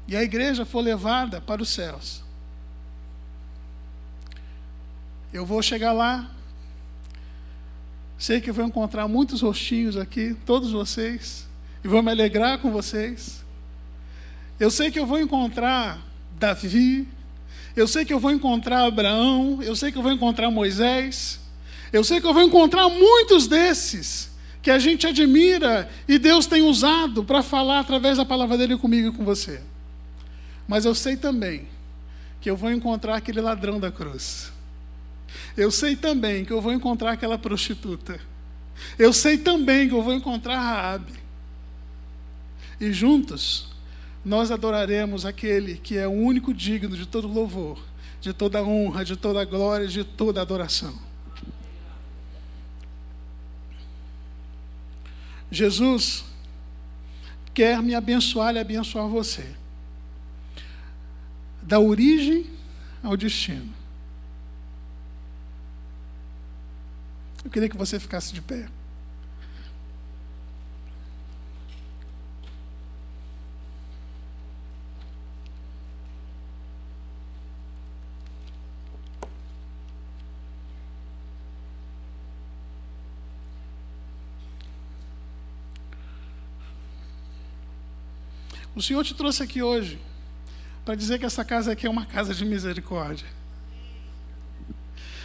e 0.08 0.16
a 0.16 0.22
igreja 0.22 0.64
for 0.64 0.80
levada 0.80 1.40
para 1.40 1.62
os 1.62 1.68
céus, 1.68 2.22
eu 5.32 5.44
vou 5.44 5.60
chegar 5.62 5.92
lá, 5.92 6.30
sei 8.18 8.40
que 8.40 8.52
vou 8.52 8.64
encontrar 8.64 9.06
muitos 9.06 9.42
rostinhos 9.42 9.96
aqui, 9.96 10.34
todos 10.46 10.72
vocês, 10.72 11.46
e 11.84 11.88
vou 11.88 12.02
me 12.02 12.10
alegrar 12.10 12.58
com 12.58 12.70
vocês. 12.70 13.44
Eu 14.58 14.70
sei 14.70 14.90
que 14.90 14.98
eu 14.98 15.06
vou 15.06 15.20
encontrar 15.20 16.00
Davi, 16.32 17.06
eu 17.74 17.86
sei 17.86 18.04
que 18.04 18.12
eu 18.12 18.18
vou 18.18 18.30
encontrar 18.30 18.86
Abraão, 18.86 19.62
eu 19.62 19.76
sei 19.76 19.92
que 19.92 19.98
eu 19.98 20.02
vou 20.02 20.12
encontrar 20.12 20.50
Moisés, 20.50 21.38
eu 21.96 22.04
sei 22.04 22.20
que 22.20 22.26
eu 22.26 22.34
vou 22.34 22.42
encontrar 22.42 22.90
muitos 22.90 23.46
desses 23.46 24.30
que 24.60 24.70
a 24.70 24.78
gente 24.78 25.06
admira 25.06 25.88
e 26.06 26.18
Deus 26.18 26.46
tem 26.46 26.60
usado 26.60 27.24
para 27.24 27.42
falar 27.42 27.80
através 27.80 28.18
da 28.18 28.24
palavra 28.24 28.58
dele 28.58 28.76
comigo 28.76 29.08
e 29.08 29.12
com 29.12 29.24
você. 29.24 29.62
Mas 30.68 30.84
eu 30.84 30.94
sei 30.94 31.16
também 31.16 31.66
que 32.38 32.50
eu 32.50 32.56
vou 32.56 32.70
encontrar 32.70 33.16
aquele 33.16 33.40
ladrão 33.40 33.80
da 33.80 33.90
cruz. 33.90 34.52
Eu 35.56 35.70
sei 35.70 35.96
também 35.96 36.44
que 36.44 36.52
eu 36.52 36.60
vou 36.60 36.70
encontrar 36.70 37.12
aquela 37.12 37.38
prostituta. 37.38 38.20
Eu 38.98 39.10
sei 39.10 39.38
também 39.38 39.88
que 39.88 39.94
eu 39.94 40.02
vou 40.02 40.12
encontrar 40.12 40.60
Raabe. 40.60 41.14
E 42.78 42.92
juntos 42.92 43.68
nós 44.22 44.50
adoraremos 44.50 45.24
aquele 45.24 45.78
que 45.78 45.96
é 45.96 46.06
o 46.06 46.12
único 46.12 46.52
digno 46.52 46.94
de 46.94 47.06
todo 47.06 47.26
louvor, 47.26 47.78
de 48.20 48.34
toda 48.34 48.62
honra, 48.62 49.02
de 49.02 49.16
toda 49.16 49.44
glória, 49.46 49.86
de 49.86 50.04
toda 50.04 50.42
adoração. 50.42 51.05
Jesus 55.50 56.24
quer 57.54 57.82
me 57.82 57.94
abençoar 57.94 58.54
e 58.54 58.58
abençoar 58.58 59.08
você. 59.08 59.54
Da 61.62 61.80
origem 61.80 62.50
ao 63.02 63.16
destino. 63.16 63.72
Eu 67.44 67.50
queria 67.50 67.68
que 67.68 67.76
você 67.76 67.98
ficasse 67.98 68.32
de 68.32 68.42
pé. 68.42 68.68
O 88.76 88.82
Senhor 88.82 89.02
te 89.02 89.14
trouxe 89.14 89.42
aqui 89.42 89.62
hoje 89.62 89.98
para 90.84 90.94
dizer 90.94 91.18
que 91.18 91.24
essa 91.24 91.42
casa 91.42 91.72
aqui 91.72 91.86
é 91.86 91.90
uma 91.90 92.04
casa 92.04 92.34
de 92.34 92.44
misericórdia. 92.44 93.26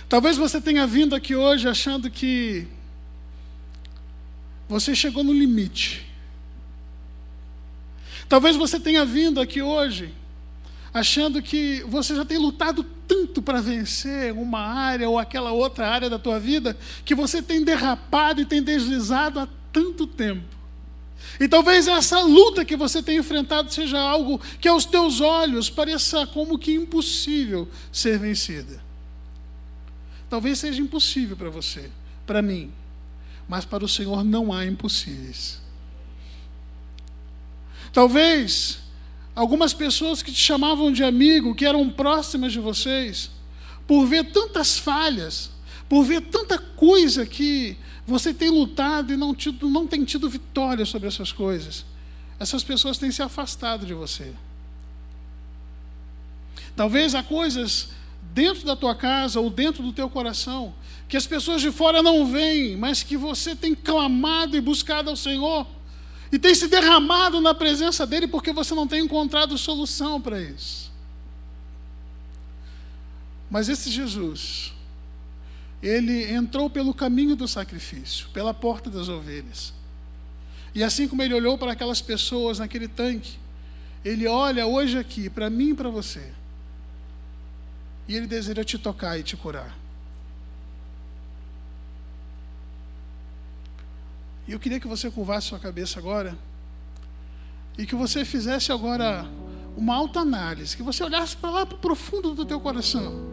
Talvez 0.07 0.37
você 0.37 0.61
tenha 0.61 0.87
vindo 0.87 1.13
aqui 1.13 1.35
hoje 1.35 1.67
achando 1.67 2.09
que 2.09 2.65
você 4.69 4.95
chegou 4.95 5.21
no 5.21 5.33
limite. 5.33 6.07
Talvez 8.29 8.55
você 8.55 8.79
tenha 8.79 9.03
vindo 9.03 9.41
aqui 9.41 9.61
hoje 9.61 10.13
achando 10.93 11.41
que 11.41 11.83
você 11.89 12.15
já 12.15 12.23
tem 12.23 12.37
lutado 12.37 12.85
tanto 13.05 13.41
para 13.41 13.59
vencer 13.59 14.31
uma 14.31 14.61
área 14.61 15.09
ou 15.09 15.19
aquela 15.19 15.51
outra 15.51 15.89
área 15.89 16.09
da 16.09 16.17
tua 16.17 16.39
vida 16.39 16.77
que 17.03 17.13
você 17.13 17.41
tem 17.41 17.65
derrapado 17.65 18.39
e 18.39 18.45
tem 18.45 18.63
deslizado 18.63 19.41
há 19.41 19.47
tanto 19.73 20.07
tempo. 20.07 20.60
E 21.39 21.47
talvez 21.47 21.87
essa 21.87 22.21
luta 22.21 22.63
que 22.63 22.75
você 22.75 23.01
tem 23.01 23.17
enfrentado 23.17 23.73
seja 23.73 23.99
algo 23.99 24.39
que 24.59 24.67
aos 24.67 24.85
teus 24.85 25.21
olhos 25.21 25.69
pareça 25.69 26.27
como 26.27 26.57
que 26.57 26.73
impossível 26.73 27.67
ser 27.91 28.19
vencida. 28.19 28.81
Talvez 30.29 30.59
seja 30.59 30.81
impossível 30.81 31.35
para 31.35 31.49
você, 31.49 31.89
para 32.25 32.41
mim, 32.41 32.71
mas 33.47 33.65
para 33.65 33.83
o 33.83 33.89
Senhor 33.89 34.23
não 34.23 34.53
há 34.53 34.65
impossíveis. 34.65 35.61
Talvez 37.91 38.79
algumas 39.35 39.73
pessoas 39.73 40.21
que 40.21 40.31
te 40.31 40.41
chamavam 40.41 40.91
de 40.91 41.03
amigo, 41.03 41.55
que 41.55 41.65
eram 41.65 41.89
próximas 41.89 42.51
de 42.53 42.59
vocês, 42.59 43.31
por 43.87 44.05
ver 44.05 44.31
tantas 44.31 44.77
falhas, 44.77 45.51
por 45.89 46.03
ver 46.03 46.21
tanta 46.21 46.57
coisa 46.57 47.25
que 47.25 47.77
você 48.11 48.33
tem 48.33 48.49
lutado 48.49 49.13
e 49.13 49.17
não, 49.17 49.33
tido, 49.33 49.69
não 49.69 49.87
tem 49.87 50.03
tido 50.03 50.29
vitória 50.29 50.85
sobre 50.85 51.07
essas 51.07 51.31
coisas. 51.31 51.85
Essas 52.39 52.63
pessoas 52.63 52.97
têm 52.97 53.11
se 53.11 53.21
afastado 53.21 53.85
de 53.85 53.93
você. 53.93 54.33
Talvez 56.75 57.15
há 57.15 57.23
coisas 57.23 57.89
dentro 58.33 58.65
da 58.65 58.75
tua 58.75 58.95
casa 58.95 59.39
ou 59.39 59.49
dentro 59.49 59.83
do 59.83 59.93
teu 59.93 60.09
coração 60.09 60.73
que 61.07 61.17
as 61.17 61.27
pessoas 61.27 61.61
de 61.61 61.71
fora 61.71 62.01
não 62.01 62.25
veem, 62.25 62.77
mas 62.77 63.03
que 63.03 63.17
você 63.17 63.55
tem 63.55 63.75
clamado 63.75 64.55
e 64.55 64.61
buscado 64.61 65.09
ao 65.09 65.15
Senhor 65.15 65.67
e 66.31 66.39
tem 66.39 66.55
se 66.55 66.67
derramado 66.67 67.41
na 67.41 67.53
presença 67.53 68.07
dele 68.07 68.27
porque 68.27 68.53
você 68.53 68.73
não 68.73 68.87
tem 68.87 69.03
encontrado 69.03 69.57
solução 69.57 70.21
para 70.21 70.41
isso. 70.41 70.89
Mas 73.49 73.67
esse 73.67 73.89
Jesus, 73.89 74.71
ele 75.81 76.31
entrou 76.31 76.69
pelo 76.69 76.93
caminho 76.93 77.35
do 77.35 77.47
sacrifício, 77.47 78.29
pela 78.29 78.53
porta 78.53 78.89
das 78.89 79.09
ovelhas. 79.09 79.73
E 80.75 80.83
assim 80.83 81.07
como 81.07 81.23
ele 81.23 81.33
olhou 81.33 81.57
para 81.57 81.71
aquelas 81.71 82.01
pessoas 82.01 82.59
naquele 82.59 82.87
tanque, 82.87 83.37
ele 84.05 84.27
olha 84.27 84.65
hoje 84.65 84.97
aqui 84.97 85.29
para 85.29 85.49
mim 85.49 85.69
e 85.69 85.73
para 85.73 85.89
você. 85.89 86.31
E 88.07 88.15
ele 88.15 88.27
deseja 88.27 88.63
te 88.63 88.77
tocar 88.77 89.17
e 89.17 89.23
te 89.23 89.35
curar. 89.35 89.75
E 94.47 94.53
eu 94.53 94.59
queria 94.59 94.79
que 94.79 94.87
você 94.87 95.09
curvasse 95.09 95.47
sua 95.47 95.59
cabeça 95.59 95.99
agora 95.99 96.37
e 97.77 97.85
que 97.85 97.95
você 97.95 98.25
fizesse 98.25 98.71
agora 98.71 99.25
uma 99.77 99.95
alta 99.95 100.19
análise, 100.19 100.75
que 100.75 100.83
você 100.83 101.03
olhasse 101.03 101.37
para 101.37 101.49
lá 101.49 101.65
para 101.65 101.75
o 101.75 101.79
profundo 101.79 102.33
do 102.33 102.45
teu 102.45 102.59
coração. 102.59 103.30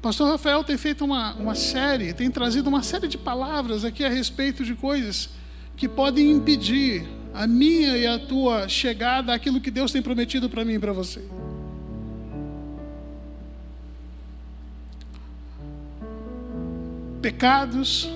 Pastor 0.00 0.28
Rafael 0.28 0.62
tem 0.62 0.76
feito 0.76 1.04
uma, 1.04 1.34
uma 1.34 1.54
série, 1.54 2.12
tem 2.12 2.30
trazido 2.30 2.68
uma 2.68 2.82
série 2.82 3.08
de 3.08 3.18
palavras 3.18 3.84
aqui 3.84 4.04
a 4.04 4.08
respeito 4.08 4.64
de 4.64 4.74
coisas 4.74 5.30
que 5.76 5.88
podem 5.88 6.30
impedir 6.30 7.06
a 7.34 7.46
minha 7.46 7.96
e 7.96 8.06
a 8.06 8.18
tua 8.18 8.68
chegada 8.68 9.34
àquilo 9.34 9.60
que 9.60 9.70
Deus 9.70 9.90
tem 9.90 10.00
prometido 10.00 10.48
para 10.48 10.64
mim 10.64 10.74
e 10.74 10.78
para 10.78 10.92
você. 10.92 11.22
Pecados 17.20 18.08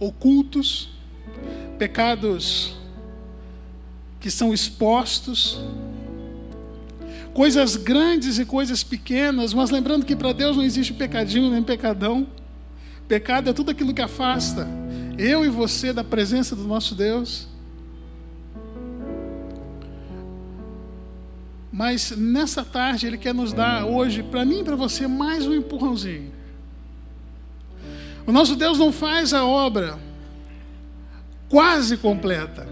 ocultos, 0.00 0.88
pecados 1.78 2.74
que 4.18 4.30
são 4.30 4.52
expostos, 4.52 5.60
coisas 7.34 7.76
grandes 7.76 8.38
e 8.38 8.44
coisas 8.44 8.82
pequenas, 8.82 9.54
mas 9.54 9.70
lembrando 9.70 10.04
que 10.04 10.16
para 10.16 10.32
Deus 10.32 10.56
não 10.56 10.64
existe 10.64 10.92
pecadinho 10.92 11.50
nem 11.50 11.62
pecadão. 11.62 12.26
Pecado 13.06 13.50
é 13.50 13.52
tudo 13.52 13.70
aquilo 13.70 13.94
que 13.94 14.02
afasta 14.02 14.68
eu 15.18 15.44
e 15.44 15.48
você 15.48 15.92
da 15.92 16.02
presença 16.02 16.56
do 16.56 16.64
nosso 16.64 16.94
Deus. 16.94 17.46
Mas 21.70 22.10
nessa 22.10 22.64
tarde 22.64 23.06
Ele 23.06 23.18
quer 23.18 23.34
nos 23.34 23.52
dar 23.52 23.84
hoje, 23.84 24.22
para 24.22 24.44
mim 24.44 24.60
e 24.60 24.64
para 24.64 24.76
você, 24.76 25.06
mais 25.06 25.46
um 25.46 25.54
empurrãozinho. 25.54 26.32
O 28.26 28.32
nosso 28.32 28.56
Deus 28.56 28.78
não 28.78 28.92
faz 28.92 29.34
a 29.34 29.44
obra 29.44 29.98
quase 31.48 31.96
completa. 31.96 32.68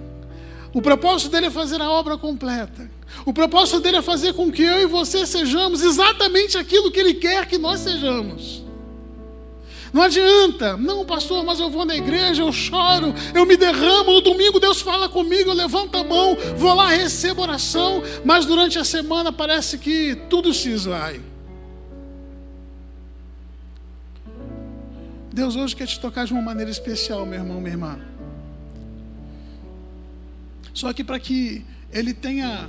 O 0.72 0.80
propósito 0.80 1.30
dele 1.32 1.46
é 1.46 1.50
fazer 1.50 1.80
a 1.80 1.90
obra 1.90 2.16
completa. 2.16 2.90
O 3.24 3.32
propósito 3.32 3.80
dele 3.80 3.98
é 3.98 4.02
fazer 4.02 4.34
com 4.34 4.50
que 4.50 4.62
eu 4.62 4.80
e 4.80 4.86
você 4.86 5.26
sejamos 5.26 5.82
exatamente 5.82 6.56
aquilo 6.56 6.90
que 6.90 7.00
ele 7.00 7.14
quer 7.14 7.46
que 7.46 7.58
nós 7.58 7.80
sejamos. 7.80 8.62
Não 9.92 10.02
adianta, 10.02 10.76
não, 10.76 11.04
pastor, 11.04 11.42
mas 11.44 11.58
eu 11.60 11.70
vou 11.70 11.84
na 11.84 11.96
igreja, 11.96 12.42
eu 12.42 12.52
choro, 12.52 13.14
eu 13.34 13.46
me 13.46 13.56
derramo. 13.56 14.12
No 14.12 14.20
domingo 14.20 14.60
Deus 14.60 14.80
fala 14.80 15.08
comigo, 15.08 15.50
eu 15.50 15.54
levanto 15.54 15.96
a 15.96 16.04
mão, 16.04 16.36
vou 16.56 16.74
lá, 16.74 16.88
recebo 16.88 17.42
oração, 17.42 18.02
mas 18.24 18.44
durante 18.44 18.78
a 18.78 18.84
semana 18.84 19.32
parece 19.32 19.78
que 19.78 20.14
tudo 20.28 20.52
se 20.52 20.70
esvai. 20.70 21.20
Deus 25.32 25.56
hoje 25.56 25.74
quer 25.74 25.86
te 25.86 25.98
tocar 26.00 26.26
de 26.26 26.32
uma 26.32 26.42
maneira 26.42 26.70
especial, 26.70 27.24
meu 27.24 27.38
irmão, 27.38 27.60
minha 27.60 27.72
irmã. 27.72 28.00
Só 30.74 30.92
que 30.92 31.02
para 31.02 31.18
que 31.18 31.64
Ele 31.92 32.12
tenha 32.12 32.68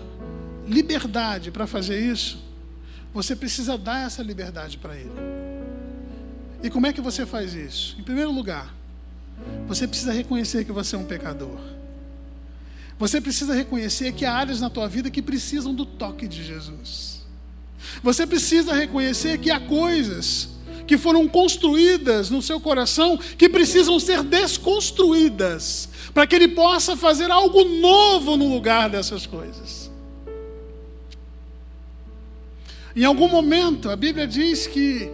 liberdade 0.69 1.51
para 1.51 1.65
fazer 1.65 1.99
isso, 1.99 2.39
você 3.13 3.35
precisa 3.35 3.77
dar 3.77 4.05
essa 4.05 4.21
liberdade 4.21 4.77
para 4.77 4.95
Ele. 4.95 5.11
E 6.61 6.69
como 6.69 6.87
é 6.87 6.93
que 6.93 7.01
você 7.01 7.25
faz 7.25 7.53
isso? 7.53 7.95
Em 7.99 8.03
primeiro 8.03 8.31
lugar, 8.31 8.73
você 9.67 9.87
precisa 9.87 10.11
reconhecer 10.11 10.65
que 10.65 10.71
você 10.71 10.95
é 10.95 10.99
um 10.99 11.05
pecador. 11.05 11.59
Você 12.99 13.21
precisa 13.21 13.53
reconhecer 13.53 14.11
que 14.11 14.25
há 14.25 14.33
áreas 14.33 14.59
na 14.59 14.69
tua 14.69 14.87
vida 14.87 15.09
que 15.09 15.21
precisam 15.21 15.73
do 15.73 15.85
toque 15.85 16.27
de 16.27 16.43
Jesus. 16.43 17.25
Você 18.03 18.27
precisa 18.27 18.73
reconhecer 18.73 19.37
que 19.37 19.49
há 19.49 19.59
coisas 19.59 20.49
que 20.85 20.97
foram 20.97 21.27
construídas 21.27 22.29
no 22.29 22.41
seu 22.41 22.59
coração 22.59 23.15
que 23.15 23.47
precisam 23.47 23.99
ser 23.99 24.21
desconstruídas 24.23 25.87
para 26.13 26.27
que 26.27 26.35
ele 26.35 26.49
possa 26.49 26.97
fazer 26.97 27.31
algo 27.31 27.63
novo 27.63 28.35
no 28.35 28.51
lugar 28.51 28.89
dessas 28.89 29.25
coisas. 29.25 29.78
Em 32.95 33.03
algum 33.03 33.27
momento, 33.27 33.89
a 33.89 33.95
Bíblia 33.95 34.27
diz 34.27 34.67
que 34.67 35.11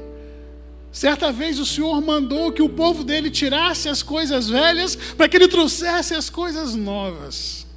Certa 0.95 1.29
vez 1.29 1.59
o 1.59 1.65
Senhor 1.65 1.99
mandou 1.99 2.53
que 2.53 2.61
o 2.61 2.69
povo 2.69 3.03
dele 3.03 3.29
tirasse 3.29 3.89
as 3.89 4.01
coisas 4.01 4.47
velhas 4.47 4.95
para 4.95 5.27
que 5.27 5.35
ele 5.35 5.49
trouxesse 5.49 6.13
as 6.13 6.29
coisas 6.29 6.73
novas. 6.73 7.67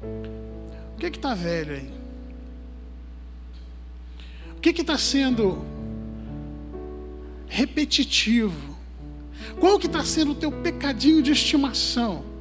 O 0.00 1.00
que 1.00 1.06
está 1.06 1.34
velho 1.34 1.74
aí? 1.74 1.90
O 4.56 4.60
que 4.60 4.68
está 4.68 4.96
sendo 4.96 5.64
repetitivo? 7.48 8.78
Qual 9.58 9.80
que 9.80 9.86
está 9.86 10.04
sendo 10.04 10.30
o 10.30 10.36
teu 10.36 10.52
pecadinho 10.52 11.20
de 11.20 11.32
estimação? 11.32 12.33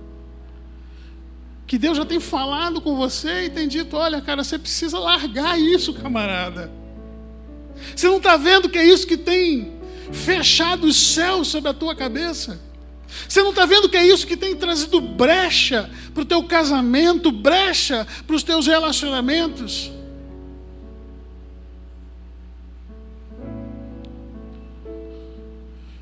Que 1.65 1.77
Deus 1.77 1.97
já 1.97 2.05
tem 2.05 2.19
falado 2.19 2.81
com 2.81 2.95
você 2.95 3.45
e 3.45 3.49
tem 3.49 3.67
dito: 3.67 3.95
olha, 3.95 4.21
cara, 4.21 4.43
você 4.43 4.57
precisa 4.59 4.99
largar 4.99 5.59
isso, 5.59 5.93
camarada. 5.93 6.71
Você 7.95 8.07
não 8.07 8.17
está 8.17 8.37
vendo 8.37 8.69
que 8.69 8.77
é 8.77 8.85
isso 8.85 9.07
que 9.07 9.17
tem 9.17 9.73
fechado 10.11 10.85
os 10.85 10.95
céus 10.95 11.47
sobre 11.47 11.69
a 11.69 11.73
tua 11.73 11.95
cabeça? 11.95 12.59
Você 13.27 13.41
não 13.41 13.51
está 13.51 13.65
vendo 13.65 13.89
que 13.89 13.97
é 13.97 14.05
isso 14.05 14.25
que 14.25 14.35
tem 14.35 14.55
trazido 14.55 14.99
brecha 14.99 15.89
para 16.13 16.23
o 16.23 16.25
teu 16.25 16.43
casamento, 16.43 17.31
brecha 17.31 18.07
para 18.25 18.35
os 18.35 18.43
teus 18.43 18.65
relacionamentos? 18.65 19.91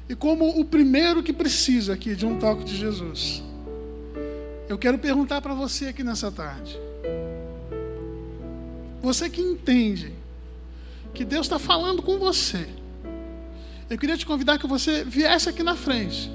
E 0.07 0.15
como 0.15 0.59
o 0.59 0.65
primeiro 0.65 1.23
que 1.23 1.31
precisa 1.31 1.93
aqui 1.93 2.15
de 2.15 2.25
um 2.25 2.37
toque 2.37 2.65
de 2.65 2.75
Jesus, 2.75 3.43
eu 4.71 4.77
quero 4.77 4.97
perguntar 4.97 5.41
para 5.41 5.53
você 5.53 5.87
aqui 5.87 6.01
nessa 6.01 6.31
tarde. 6.31 6.79
Você 9.01 9.29
que 9.29 9.41
entende 9.41 10.13
que 11.13 11.25
Deus 11.25 11.45
está 11.45 11.59
falando 11.59 12.01
com 12.01 12.17
você. 12.17 12.69
Eu 13.89 13.97
queria 13.97 14.15
te 14.15 14.25
convidar 14.25 14.57
que 14.57 14.65
você 14.65 15.03
viesse 15.03 15.49
aqui 15.49 15.61
na 15.61 15.75
frente, 15.75 16.31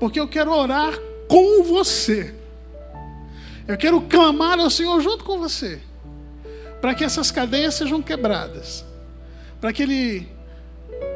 porque 0.00 0.18
eu 0.18 0.26
quero 0.26 0.50
orar 0.50 0.94
com 1.28 1.62
você. 1.62 2.34
Eu 3.68 3.76
quero 3.76 4.00
clamar 4.00 4.58
ao 4.58 4.70
Senhor 4.70 4.98
junto 5.02 5.22
com 5.22 5.38
você, 5.38 5.78
para 6.80 6.94
que 6.94 7.04
essas 7.04 7.30
cadeias 7.30 7.74
sejam 7.74 8.00
quebradas, 8.00 8.82
para 9.60 9.74
que 9.74 9.82
Ele 9.82 10.33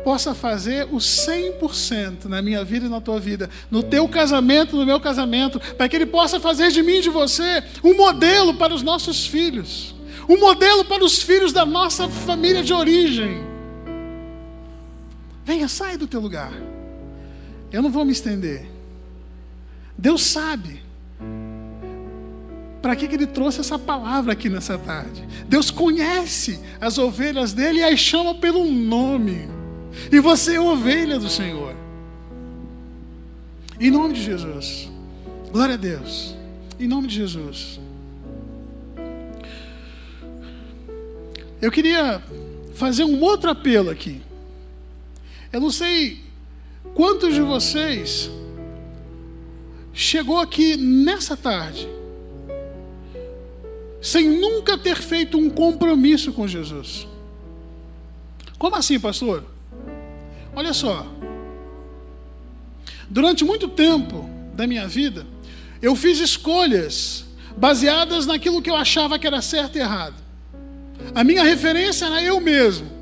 possa 0.09 0.35
fazer 0.35 0.87
o 0.91 0.97
100% 0.97 2.25
na 2.27 2.41
minha 2.41 2.65
vida 2.65 2.87
e 2.87 2.89
na 2.89 3.01
tua 3.01 3.21
vida, 3.21 3.51
no 3.71 3.83
teu 3.83 4.09
casamento, 4.09 4.75
no 4.75 4.87
meu 4.87 4.99
casamento, 4.99 5.61
para 5.77 5.89
que 5.89 5.97
Ele 5.97 6.07
possa 6.07 6.41
fazer 6.41 6.71
de 6.71 6.83
mim 6.83 6.95
e 6.95 7.03
de 7.03 7.11
você 7.11 7.63
um 7.85 7.95
modelo 7.95 8.55
para 8.55 8.75
os 8.75 8.83
nossos 8.83 9.27
filhos, 9.27 9.95
um 10.29 10.39
modelo 10.39 10.85
para 10.85 11.05
os 11.05 11.23
filhos 11.23 11.53
da 11.53 11.67
nossa 11.67 12.09
família 12.09 12.63
de 12.63 12.73
origem. 12.73 13.45
Venha, 15.45 15.69
sai 15.69 15.97
do 15.97 16.07
teu 16.07 16.21
lugar. 16.21 16.53
Eu 17.71 17.83
não 17.83 17.91
vou 17.91 18.05
me 18.05 18.13
estender. 18.13 18.67
Deus 19.97 20.23
sabe. 20.23 20.83
Para 22.81 22.95
que, 22.95 23.09
que 23.09 23.15
ele 23.15 23.27
trouxe 23.27 23.61
essa 23.61 23.79
palavra 23.79 24.33
aqui 24.33 24.49
nessa 24.49 24.79
tarde? 24.79 25.27
Deus 25.47 25.71
conhece 25.71 26.61
as 26.81 26.97
ovelhas 26.97 27.53
dele 27.53 27.81
e 27.81 27.85
as 27.85 27.99
chama 27.99 28.37
pelo 28.37 28.65
nome. 28.65 29.58
E 30.11 30.21
você 30.21 30.57
é 30.57 30.61
ovelha 30.61 31.19
do 31.19 31.29
Senhor. 31.29 31.75
Em 33.81 33.91
nome 33.91 34.15
de 34.15 34.23
Jesus. 34.23 34.89
Glória 35.53 35.75
a 35.75 35.79
Deus. 35.79 36.35
Em 36.79 36.89
nome 36.89 37.09
de 37.09 37.15
Jesus. 37.15 37.81
Eu 41.61 41.71
queria 41.71 42.23
fazer 42.75 43.05
um 43.05 43.21
outro 43.21 43.51
apelo 43.51 43.91
aqui. 43.91 44.23
Eu 45.53 45.61
não 45.61 45.71
sei 45.71 46.21
quantos 46.95 47.35
de 47.35 47.41
vocês 47.41 48.31
chegou 49.93 50.39
aqui 50.39 50.77
nessa 50.77 51.37
tarde 51.37 51.89
sem 54.01 54.29
nunca 54.29 54.79
ter 54.79 54.97
feito 54.97 55.37
um 55.37 55.51
compromisso 55.51 56.33
com 56.33 56.47
Jesus. 56.47 57.07
Como 58.59 58.77
assim, 58.77 58.99
pastor? 58.99 59.45
Olha 60.55 60.73
só. 60.73 61.07
Durante 63.09 63.45
muito 63.45 63.69
tempo 63.69 64.29
da 64.55 64.67
minha 64.67 64.87
vida, 64.87 65.27
eu 65.81 65.95
fiz 65.97 66.19
escolhas 66.19 67.25
baseadas 67.57 68.27
naquilo 68.27 68.61
que 68.61 68.71
eu 68.71 68.77
achava 68.77 69.19
que 69.19 69.27
era 69.27 69.41
certo 69.41 69.77
e 69.77 69.81
errado. 69.81 70.15
A 71.15 71.25
minha 71.25 71.43
referência 71.43 72.07
era 72.07 72.23
eu 72.23 72.41
mesmo. 72.41 72.99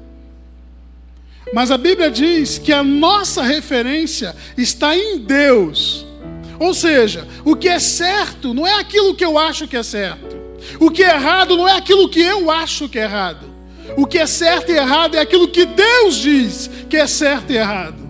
Mas 1.52 1.70
a 1.70 1.78
Bíblia 1.78 2.10
diz 2.10 2.58
que 2.58 2.72
a 2.72 2.82
nossa 2.82 3.42
referência 3.42 4.34
está 4.56 4.96
em 4.96 5.18
Deus. 5.18 6.04
Ou 6.58 6.74
seja, 6.74 7.26
o 7.44 7.54
que 7.54 7.68
é 7.68 7.78
certo 7.78 8.54
não 8.54 8.66
é 8.66 8.80
aquilo 8.80 9.14
que 9.14 9.24
eu 9.24 9.38
acho 9.38 9.68
que 9.68 9.76
é 9.76 9.82
certo. 9.82 10.36
O 10.80 10.90
que 10.90 11.02
é 11.02 11.14
errado 11.14 11.56
não 11.56 11.68
é 11.68 11.76
aquilo 11.76 12.08
que 12.08 12.20
eu 12.20 12.50
acho 12.50 12.88
que 12.88 12.98
é 12.98 13.02
errado. 13.02 13.55
O 13.96 14.06
que 14.06 14.18
é 14.18 14.26
certo 14.26 14.70
e 14.70 14.76
errado 14.76 15.16
é 15.16 15.20
aquilo 15.20 15.48
que 15.48 15.64
Deus 15.64 16.16
diz 16.16 16.70
que 16.88 16.96
é 16.96 17.06
certo 17.06 17.52
e 17.52 17.56
errado. 17.56 18.06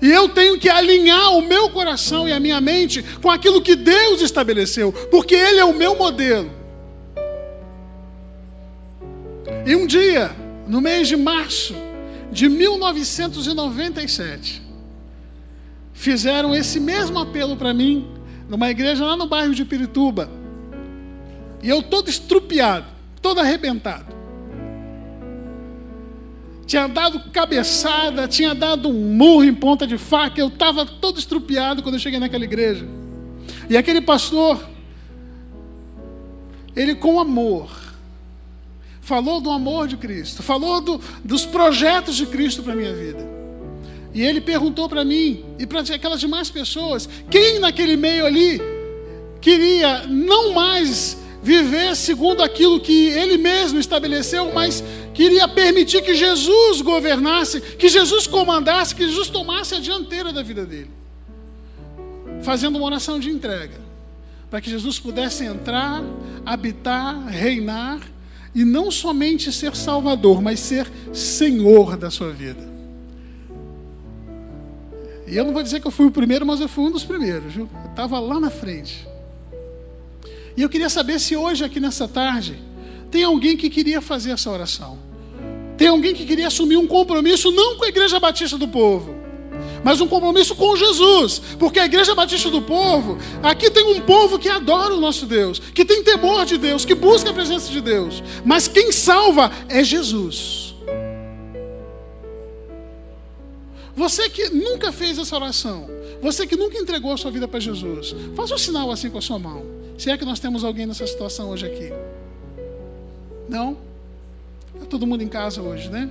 E 0.00 0.10
eu 0.10 0.28
tenho 0.28 0.58
que 0.58 0.68
alinhar 0.68 1.32
o 1.32 1.42
meu 1.42 1.70
coração 1.70 2.28
e 2.28 2.32
a 2.32 2.38
minha 2.38 2.60
mente 2.60 3.02
com 3.22 3.30
aquilo 3.30 3.62
que 3.62 3.74
Deus 3.74 4.20
estabeleceu, 4.20 4.92
porque 5.10 5.34
Ele 5.34 5.58
é 5.58 5.64
o 5.64 5.74
meu 5.74 5.96
modelo. 5.96 6.50
E 9.64 9.74
um 9.74 9.86
dia, 9.86 10.30
no 10.66 10.80
mês 10.80 11.08
de 11.08 11.16
março 11.16 11.74
de 12.30 12.48
1997, 12.48 14.62
fizeram 15.92 16.54
esse 16.54 16.78
mesmo 16.78 17.18
apelo 17.18 17.56
para 17.56 17.72
mim, 17.72 18.06
numa 18.48 18.70
igreja 18.70 19.04
lá 19.04 19.16
no 19.16 19.26
bairro 19.26 19.54
de 19.54 19.64
Pirituba. 19.64 20.30
E 21.62 21.68
eu 21.68 21.82
todo 21.82 22.10
estrupiado, 22.10 22.86
todo 23.22 23.40
arrebentado 23.40 24.14
tinha 26.66 26.88
dado 26.88 27.20
cabeçada, 27.30 28.26
tinha 28.26 28.54
dado 28.54 28.88
um 28.88 29.14
murro 29.14 29.44
em 29.44 29.54
ponta 29.54 29.86
de 29.86 29.96
faca, 29.96 30.40
eu 30.40 30.48
estava 30.48 30.84
todo 30.84 31.18
estrupiado 31.18 31.82
quando 31.82 31.94
eu 31.94 32.00
cheguei 32.00 32.18
naquela 32.18 32.44
igreja. 32.44 32.86
E 33.70 33.76
aquele 33.76 34.00
pastor, 34.00 34.68
ele 36.74 36.96
com 36.96 37.20
amor, 37.20 37.70
falou 39.00 39.40
do 39.40 39.50
amor 39.50 39.86
de 39.86 39.96
Cristo, 39.96 40.42
falou 40.42 40.80
do, 40.80 41.00
dos 41.24 41.46
projetos 41.46 42.16
de 42.16 42.26
Cristo 42.26 42.62
para 42.62 42.72
a 42.72 42.76
minha 42.76 42.92
vida. 42.92 43.24
E 44.12 44.22
ele 44.22 44.40
perguntou 44.40 44.88
para 44.88 45.04
mim 45.04 45.44
e 45.58 45.66
para 45.66 45.80
aquelas 45.80 46.18
demais 46.18 46.50
pessoas, 46.50 47.08
quem 47.30 47.60
naquele 47.60 47.96
meio 47.96 48.26
ali 48.26 48.60
queria 49.40 50.06
não 50.08 50.52
mais 50.52 51.16
viver 51.42 51.94
segundo 51.94 52.42
aquilo 52.42 52.80
que 52.80 53.06
ele 53.08 53.38
mesmo 53.38 53.78
estabeleceu, 53.78 54.52
mas 54.52 54.82
queria 55.16 55.48
permitir 55.48 56.02
que 56.02 56.14
Jesus 56.14 56.82
governasse, 56.82 57.58
que 57.60 57.88
Jesus 57.88 58.26
comandasse, 58.26 58.94
que 58.94 59.06
Jesus 59.06 59.28
tomasse 59.28 59.74
a 59.74 59.80
dianteira 59.80 60.30
da 60.30 60.42
vida 60.42 60.66
dele. 60.66 60.90
Fazendo 62.42 62.76
uma 62.76 62.84
oração 62.84 63.18
de 63.18 63.30
entrega, 63.30 63.80
para 64.50 64.60
que 64.60 64.68
Jesus 64.68 64.98
pudesse 64.98 65.42
entrar, 65.42 66.04
habitar, 66.44 67.26
reinar 67.28 68.00
e 68.54 68.62
não 68.62 68.90
somente 68.90 69.50
ser 69.50 69.74
Salvador, 69.74 70.42
mas 70.42 70.60
ser 70.60 70.86
Senhor 71.14 71.96
da 71.96 72.10
sua 72.10 72.30
vida. 72.30 72.76
E 75.26 75.34
eu 75.34 75.46
não 75.46 75.54
vou 75.54 75.62
dizer 75.62 75.80
que 75.80 75.86
eu 75.86 75.90
fui 75.90 76.04
o 76.04 76.10
primeiro, 76.10 76.44
mas 76.44 76.60
eu 76.60 76.68
fui 76.68 76.84
um 76.84 76.90
dos 76.90 77.04
primeiros, 77.04 77.54
viu? 77.54 77.68
Eu 77.84 77.90
estava 77.90 78.20
lá 78.20 78.38
na 78.38 78.50
frente. 78.50 79.08
E 80.54 80.60
eu 80.60 80.68
queria 80.68 80.90
saber 80.90 81.18
se 81.18 81.34
hoje, 81.34 81.64
aqui 81.64 81.80
nessa 81.80 82.06
tarde, 82.06 82.58
tem 83.10 83.24
alguém 83.24 83.56
que 83.56 83.70
queria 83.70 84.02
fazer 84.02 84.30
essa 84.32 84.50
oração. 84.50 85.05
Tem 85.76 85.88
alguém 85.88 86.14
que 86.14 86.24
queria 86.24 86.46
assumir 86.46 86.76
um 86.76 86.86
compromisso, 86.86 87.50
não 87.50 87.76
com 87.76 87.84
a 87.84 87.88
Igreja 87.88 88.18
Batista 88.18 88.56
do 88.56 88.66
Povo, 88.66 89.14
mas 89.84 90.00
um 90.00 90.08
compromisso 90.08 90.54
com 90.54 90.74
Jesus. 90.76 91.40
Porque 91.58 91.78
a 91.78 91.84
Igreja 91.84 92.14
Batista 92.14 92.50
do 92.50 92.62
Povo, 92.62 93.18
aqui 93.42 93.70
tem 93.70 93.84
um 93.84 94.00
povo 94.00 94.38
que 94.38 94.48
adora 94.48 94.94
o 94.94 95.00
nosso 95.00 95.26
Deus, 95.26 95.58
que 95.58 95.84
tem 95.84 96.02
temor 96.02 96.44
de 96.44 96.58
Deus, 96.58 96.84
que 96.84 96.94
busca 96.94 97.30
a 97.30 97.34
presença 97.34 97.70
de 97.70 97.80
Deus. 97.80 98.22
Mas 98.44 98.66
quem 98.66 98.90
salva 98.90 99.50
é 99.68 99.84
Jesus. 99.84 100.74
Você 103.94 104.28
que 104.28 104.50
nunca 104.50 104.92
fez 104.92 105.18
essa 105.18 105.36
oração, 105.36 105.88
você 106.20 106.46
que 106.46 106.56
nunca 106.56 106.76
entregou 106.76 107.12
a 107.12 107.16
sua 107.16 107.30
vida 107.30 107.48
para 107.48 107.60
Jesus, 107.60 108.14
faça 108.34 108.54
um 108.54 108.58
sinal 108.58 108.90
assim 108.90 109.08
com 109.08 109.18
a 109.18 109.22
sua 109.22 109.38
mão. 109.38 109.64
Se 109.96 110.10
é 110.10 110.18
que 110.18 110.24
nós 110.24 110.38
temos 110.38 110.64
alguém 110.64 110.84
nessa 110.84 111.06
situação 111.06 111.48
hoje 111.50 111.64
aqui. 111.64 111.92
Não? 113.48 113.78
Está 114.76 114.86
todo 114.86 115.06
mundo 115.06 115.22
em 115.22 115.28
casa 115.28 115.60
hoje, 115.60 115.90
né? 115.90 116.08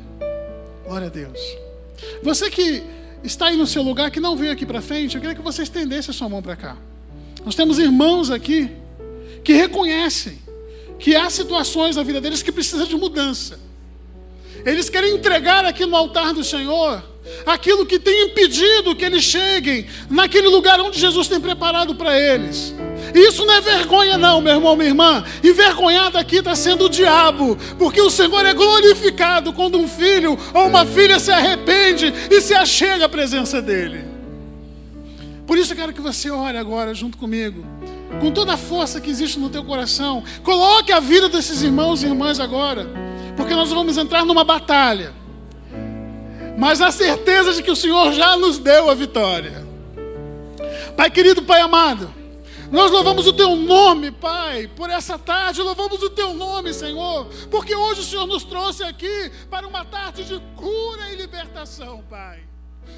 Glória 0.86 1.08
a 1.08 1.10
Deus. 1.10 1.40
Você 2.22 2.50
que 2.50 2.84
está 3.24 3.48
aí 3.48 3.56
no 3.56 3.66
seu 3.66 3.82
lugar, 3.82 4.12
que 4.12 4.20
não 4.20 4.36
veio 4.36 4.52
aqui 4.52 4.66
para 4.66 4.82
frente, 4.82 5.16
eu 5.16 5.22
queria 5.22 5.36
que 5.36 5.42
você 5.42 5.64
estendesse 5.64 6.12
a 6.12 6.14
sua 6.14 6.28
mão 6.28 6.42
para 6.42 6.56
cá. 6.56 6.78
Nós 7.44 7.56
temos 7.56 7.80
irmãos 7.80 8.30
aqui 8.30 8.70
que 9.44 9.54
reconhecem 9.54 10.40
que 11.00 11.16
há 11.16 11.30
situações 11.30 11.96
na 11.96 12.04
vida 12.04 12.20
deles 12.20 12.42
que 12.42 12.52
precisam 12.52 12.88
de 12.88 12.96
mudança. 12.96 13.60
Eles 14.66 14.90
querem 14.90 15.14
entregar 15.14 15.64
aqui 15.64 15.86
no 15.86 15.96
altar 15.96 16.34
do 16.34 16.44
Senhor 16.44 17.04
aquilo 17.46 17.86
que 17.86 18.00
tem 18.00 18.28
impedido 18.28 18.96
que 18.96 19.06
eles 19.06 19.24
cheguem 19.24 19.86
naquele 20.10 20.48
lugar 20.48 20.80
onde 20.80 21.00
Jesus 21.00 21.28
tem 21.28 21.40
preparado 21.40 21.96
para 21.96 22.20
eles. 22.20 22.74
Isso 23.16 23.46
não 23.46 23.54
é 23.54 23.62
vergonha, 23.62 24.18
não, 24.18 24.42
meu 24.42 24.56
irmão, 24.56 24.76
minha 24.76 24.90
irmã. 24.90 25.24
Envergonhado 25.42 26.18
aqui 26.18 26.38
está 26.38 26.54
sendo 26.54 26.86
o 26.86 26.90
diabo, 26.90 27.58
porque 27.80 28.02
o 28.02 28.10
Senhor 28.10 28.46
é 28.46 28.54
glorificado 28.54 29.54
quando 29.54 29.78
um 29.78 29.88
filho 29.88 30.38
ou 30.54 30.68
uma 30.68 30.86
filha 30.86 31.18
se 31.18 31.32
arrepende 31.32 32.14
e 32.30 32.42
se 32.42 32.54
achega 32.54 33.06
à 33.06 33.10
presença 33.10 33.62
dEle. 33.62 34.04
Por 35.48 35.58
isso 35.58 35.72
eu 35.72 35.78
quero 35.78 35.94
que 35.94 36.02
você 36.02 36.30
ore 36.30 36.58
agora 36.58 36.94
junto 36.94 37.18
comigo, 37.18 37.66
com 38.20 38.32
toda 38.32 38.56
a 38.56 38.58
força 38.58 39.00
que 39.00 39.10
existe 39.10 39.40
no 39.40 39.50
teu 39.50 39.64
coração. 39.64 40.22
Coloque 40.44 40.92
a 40.92 41.00
vida 41.00 41.30
desses 41.30 41.62
irmãos 41.62 42.04
e 42.04 42.08
irmãs 42.08 42.38
agora, 42.38 42.86
porque 43.38 43.56
nós 43.56 43.70
vamos 43.70 43.98
entrar 43.98 44.26
numa 44.26 44.44
batalha. 44.44 45.14
Mas 46.58 46.82
a 46.82 46.92
certeza 46.92 47.54
de 47.54 47.64
que 47.64 47.72
o 47.72 47.76
Senhor 47.78 48.12
já 48.12 48.36
nos 48.36 48.58
deu 48.58 48.90
a 48.90 48.94
vitória. 48.94 49.66
Pai 50.98 51.10
querido, 51.10 51.42
Pai 51.44 51.62
amado. 51.62 52.25
Nós 52.72 52.92
louvamos 52.92 53.28
o 53.28 53.34
teu 53.34 53.56
nome, 53.56 54.12
Pai, 54.12 54.68
por 54.68 54.90
essa 54.90 55.20
tarde, 55.20 55.62
louvamos 55.62 56.02
o 56.02 56.10
teu 56.10 56.34
nome, 56.34 56.74
Senhor, 56.74 57.28
porque 57.52 57.76
hoje 57.76 58.02
o 58.02 58.04
Senhor 58.04 58.26
nos 58.26 58.44
trouxe 58.44 58.84
aqui 58.84 59.30
para 59.50 59.68
uma 59.68 59.86
tarde 59.86 60.24
de 60.24 60.40
cura 60.56 61.12
e 61.12 61.16
libertação, 61.16 62.04
Pai. 62.10 62.44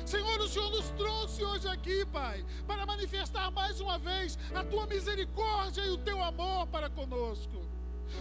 Senhor, 0.06 0.40
o 0.40 0.48
Senhor 0.48 0.70
nos 0.70 0.90
trouxe 0.92 1.44
hoje 1.44 1.68
aqui, 1.68 2.06
Pai, 2.06 2.46
para 2.66 2.86
manifestar 2.86 3.52
mais 3.52 3.82
uma 3.82 3.98
vez 3.98 4.40
a 4.56 4.64
tua 4.64 4.86
misericórdia 4.88 5.82
e 5.82 5.90
o 5.90 5.98
teu 5.98 6.24
amor 6.24 6.68
para 6.68 6.90
conosco. 6.90 7.66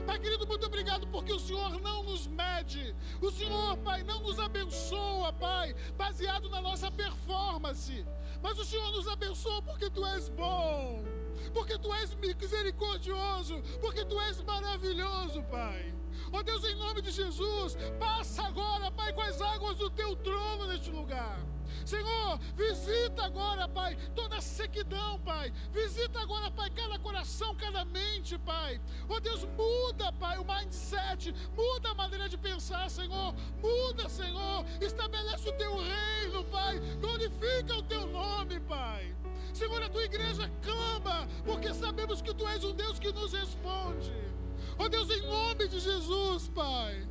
Pai 0.05 0.18
querido, 0.18 0.49
muito 0.49 0.66
obrigado 0.66 1.07
porque 1.07 1.32
o 1.32 1.38
Senhor 1.38 1.80
não 1.80 2.03
nos 2.03 2.26
mede. 2.26 2.92
O 3.20 3.30
Senhor, 3.30 3.76
Pai, 3.78 4.03
não 4.03 4.20
nos 4.20 4.40
abençoa, 4.40 5.32
Pai, 5.32 5.76
baseado 5.97 6.51
na 6.51 6.61
nossa 6.61 6.90
performance. 6.90 8.05
Mas 8.42 8.59
o 8.59 8.64
Senhor 8.64 8.90
nos 8.90 9.07
abençoa 9.07 9.62
porque 9.62 9.88
Tu 9.88 10.05
és 10.05 10.28
bom 10.28 11.05
porque 11.53 11.78
tu 11.78 11.92
és 11.94 12.14
misericordioso, 12.14 13.62
porque 13.80 14.05
tu 14.05 14.20
és 14.20 14.40
maravilhoso, 14.42 15.42
Pai. 15.44 15.94
Ó 16.32 16.42
Deus, 16.42 16.64
em 16.64 16.74
nome 16.74 17.03
de 17.03 17.11
Jesus, 17.11 17.76
passa 17.99 18.47
agora, 18.47 18.90
Pai, 18.90 19.12
com 19.12 19.22
as 19.22 19.40
águas 19.40 19.76
do 19.76 19.90
teu 19.90 20.16
trono 20.16 20.66
neste 20.66 20.90
lugar. 20.90 21.38
Senhor, 21.84 22.38
visita 22.57 23.24
agora, 23.24 23.68
Pai, 23.68 23.97
toda 24.14 24.36
a 24.36 24.40
sequidão, 24.40 25.20
Pai. 25.20 25.53
Visita 25.72 26.20
agora, 26.20 26.51
Pai, 26.51 26.70
cada 26.70 26.99
coração, 26.99 27.55
cada 27.55 27.84
mente, 27.84 28.36
Pai. 28.38 28.80
Oh 29.09 29.20
Deus, 29.20 29.44
muda, 29.44 30.12
Pai, 30.12 30.38
o 30.38 30.44
mindset, 30.44 31.32
muda 31.57 31.90
a 31.90 31.94
maneira 31.94 32.28
de 32.28 32.36
pensar, 32.36 32.90
Senhor. 32.90 33.34
Muda, 33.62 34.09
Senhor. 34.09 34.64
Estabelece 34.80 35.49
o 35.49 35.53
teu 35.53 35.76
reino, 35.76 36.44
Pai. 36.44 36.80
Glorifica 37.01 37.76
o 37.76 37.82
teu 37.82 38.07
nome, 38.07 38.59
Pai. 38.61 39.14
Senhor, 39.57 39.82
a 39.82 39.88
tua 39.88 40.04
igreja 40.04 40.50
clama, 40.62 41.26
porque 41.42 41.72
sabemos 41.72 42.20
que 42.20 42.34
tu 42.34 42.46
és 42.46 42.62
um 42.62 42.74
Deus 42.74 42.98
que 42.98 43.11
nos 43.11 43.32
responde. 43.32 44.12
Ó 44.78 44.84
oh 44.84 44.88
Deus, 44.88 45.09
em 45.09 45.22
nome 45.22 45.66
de 45.66 45.80
Jesus, 45.80 46.48
Pai. 46.48 47.09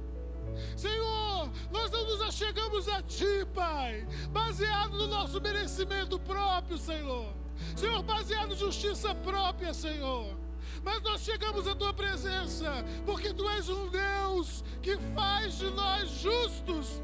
Senhor, 0.77 1.49
nós 1.71 1.89
não 1.89 2.05
nos 2.05 2.21
achegamos 2.21 2.87
a 2.87 3.01
Ti, 3.01 3.47
Pai, 3.51 4.07
baseado 4.29 4.95
no 4.95 5.07
nosso 5.07 5.41
merecimento 5.41 6.19
próprio, 6.19 6.77
Senhor. 6.77 7.33
Senhor, 7.75 8.03
baseado 8.03 8.53
em 8.53 8.57
justiça 8.57 9.15
própria, 9.15 9.73
Senhor. 9.73 10.37
Mas 10.83 11.01
nós 11.01 11.21
chegamos 11.21 11.67
à 11.67 11.73
Tua 11.73 11.95
presença, 11.95 12.71
porque 13.07 13.33
Tu 13.33 13.49
és 13.49 13.67
um 13.69 13.89
Deus 13.89 14.63
que 14.83 14.95
faz 15.15 15.57
de 15.57 15.71
nós 15.71 16.11
justos 16.11 17.01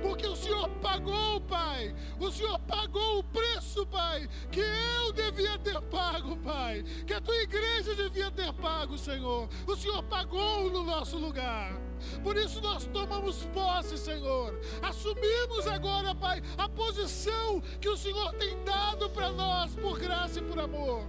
porque 0.00 0.26
o 0.26 0.36
Senhor 0.36 0.68
pagou, 0.80 1.40
Pai. 1.42 1.94
O 2.18 2.30
Senhor 2.30 2.58
pagou 2.60 3.18
o 3.18 3.24
preço, 3.24 3.86
Pai, 3.86 4.28
que 4.50 4.60
eu 4.60 5.12
devia 5.12 5.58
ter 5.58 5.80
pago, 5.82 6.36
Pai. 6.38 6.82
Que 7.06 7.14
a 7.14 7.20
tua 7.20 7.36
igreja 7.36 7.94
devia 7.94 8.30
ter 8.30 8.52
pago, 8.54 8.98
Senhor. 8.98 9.48
O 9.66 9.76
Senhor 9.76 10.02
pagou 10.04 10.70
no 10.70 10.82
nosso 10.82 11.16
lugar. 11.16 11.78
Por 12.22 12.36
isso 12.36 12.60
nós 12.60 12.86
tomamos 12.86 13.44
posse, 13.46 13.96
Senhor. 13.96 14.58
Assumimos 14.82 15.66
agora, 15.66 16.14
Pai, 16.14 16.42
a 16.58 16.68
posição 16.68 17.60
que 17.80 17.88
o 17.88 17.96
Senhor 17.96 18.32
tem 18.34 18.62
dado 18.64 19.08
para 19.10 19.30
nós 19.30 19.74
por 19.74 19.98
graça 19.98 20.38
e 20.38 20.42
por 20.42 20.58
amor. 20.58 21.04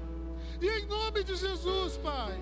E 0.62 0.68
em 0.68 0.86
nome 0.86 1.24
de 1.24 1.36
Jesus, 1.36 1.98
Pai, 1.98 2.40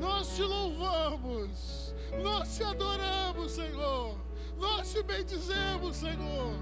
nós 0.00 0.36
te 0.36 0.42
louvamos, 0.42 1.94
nós 2.22 2.56
te 2.56 2.62
adoramos, 2.62 3.52
Senhor. 3.52 4.27
Nós 4.58 4.92
te 4.92 5.02
bendizemos, 5.02 5.96
Senhor, 5.96 6.52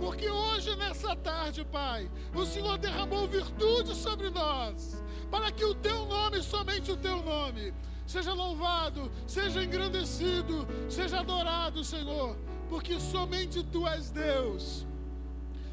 porque 0.00 0.28
hoje, 0.28 0.74
nessa 0.76 1.14
tarde, 1.14 1.64
Pai, 1.64 2.10
o 2.34 2.46
Senhor 2.46 2.78
derramou 2.78 3.28
virtude 3.28 3.94
sobre 3.94 4.30
nós, 4.30 5.02
para 5.30 5.52
que 5.52 5.64
o 5.64 5.74
teu 5.74 6.06
nome, 6.06 6.42
somente 6.42 6.90
o 6.90 6.96
teu 6.96 7.22
nome, 7.22 7.74
seja 8.06 8.32
louvado, 8.32 9.10
seja 9.26 9.62
engrandecido, 9.62 10.66
seja 10.88 11.20
adorado, 11.20 11.84
Senhor, 11.84 12.36
porque 12.68 12.98
somente 12.98 13.62
tu 13.62 13.86
és 13.86 14.10
Deus, 14.10 14.86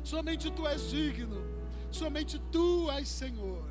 somente 0.03 0.51
tu 0.51 0.67
és 0.67 0.89
digno, 0.89 1.41
somente 1.91 2.37
tu 2.51 2.91
és 2.91 3.07
Senhor, 3.07 3.63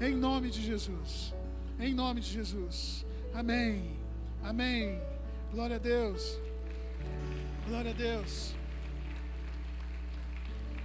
em 0.00 0.14
nome 0.14 0.50
de 0.50 0.62
Jesus, 0.62 1.34
em 1.80 1.92
nome 1.94 2.20
de 2.20 2.30
Jesus, 2.30 3.04
amém, 3.34 3.98
amém, 4.42 5.00
glória 5.52 5.76
a 5.76 5.80
Deus. 5.80 6.38
Glória 7.66 7.90
a 7.90 7.94
Deus. 7.94 8.54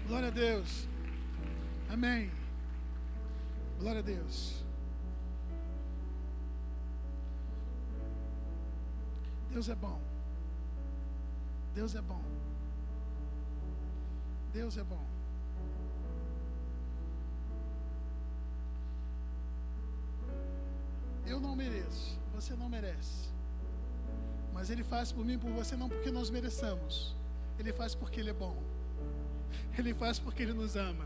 Glória 0.07 0.28
a 0.28 0.32
Deus. 0.32 0.88
Amém. 1.89 2.32
Glória 3.80 3.99
a 3.99 4.03
Deus. 4.03 4.63
Deus 9.51 9.69
é 9.69 9.76
bom. 9.76 10.01
Deus 11.73 11.95
é 11.95 12.01
bom. 12.01 12.21
Deus 14.53 14.78
é 14.78 14.84
bom. 14.84 15.05
Eu 21.26 21.39
não 21.39 21.55
mereço, 21.55 22.19
você 22.34 22.55
não 22.55 22.69
merece. 22.69 23.34
Mas 24.56 24.70
Ele 24.70 24.84
faz 24.84 25.12
por 25.12 25.26
mim 25.26 25.34
e 25.34 25.38
por 25.38 25.51
você 25.51 25.76
não 25.76 25.89
porque 25.89 26.10
nós 26.10 26.30
mereçamos. 26.30 27.14
Ele 27.60 27.74
faz 27.74 27.93
porque 27.93 28.22
Ele 28.22 28.30
é 28.30 28.34
bom. 28.34 28.58
Ele 29.78 29.93
faz 29.93 30.18
porque 30.18 30.43
Ele 30.43 30.53
nos 30.53 30.78
ama. 30.78 31.06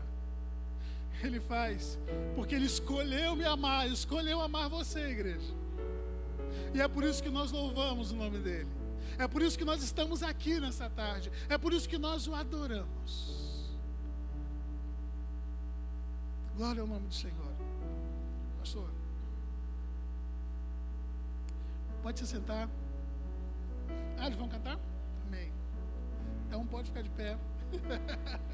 Ele 1.20 1.40
faz 1.40 1.98
porque 2.36 2.54
Ele 2.54 2.66
escolheu 2.66 3.34
me 3.34 3.44
amar, 3.44 3.90
escolheu 3.90 4.40
amar 4.40 4.68
você, 4.68 5.00
igreja. 5.00 5.52
E 6.72 6.80
é 6.80 6.86
por 6.86 7.02
isso 7.02 7.20
que 7.20 7.28
nós 7.28 7.50
louvamos 7.50 8.12
o 8.12 8.14
nome 8.14 8.38
dEle. 8.38 8.68
É 9.18 9.26
por 9.26 9.42
isso 9.42 9.58
que 9.58 9.64
nós 9.64 9.82
estamos 9.82 10.22
aqui 10.22 10.60
nessa 10.60 10.88
tarde. 10.88 11.30
É 11.48 11.58
por 11.58 11.72
isso 11.72 11.88
que 11.88 11.98
nós 11.98 12.28
o 12.28 12.34
adoramos. 12.34 13.68
Glória 16.56 16.82
ao 16.82 16.86
nome 16.86 17.08
do 17.08 17.14
Senhor. 17.14 17.52
Pastor, 18.60 18.88
pode 22.02 22.20
se 22.20 22.26
sentar. 22.28 22.68
Ah, 24.20 24.26
eles 24.26 24.36
vão 24.36 24.48
cantar? 24.48 24.78
Amém. 25.26 25.50
Então 26.46 26.66
pode 26.66 26.88
ficar 26.88 27.02
de 27.02 27.08
pé. 27.10 27.38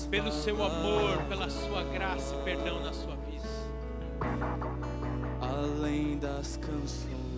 pelo 0.00 0.32
seu 0.32 0.64
amor, 0.64 1.22
pela 1.28 1.50
sua 1.50 1.84
graça 1.84 2.34
e 2.34 2.44
perdão 2.44 2.80
na 2.80 2.94
sua 2.94 3.14
vida. 3.16 3.46
Além 5.38 6.18
das 6.18 6.56
canções. 6.56 7.31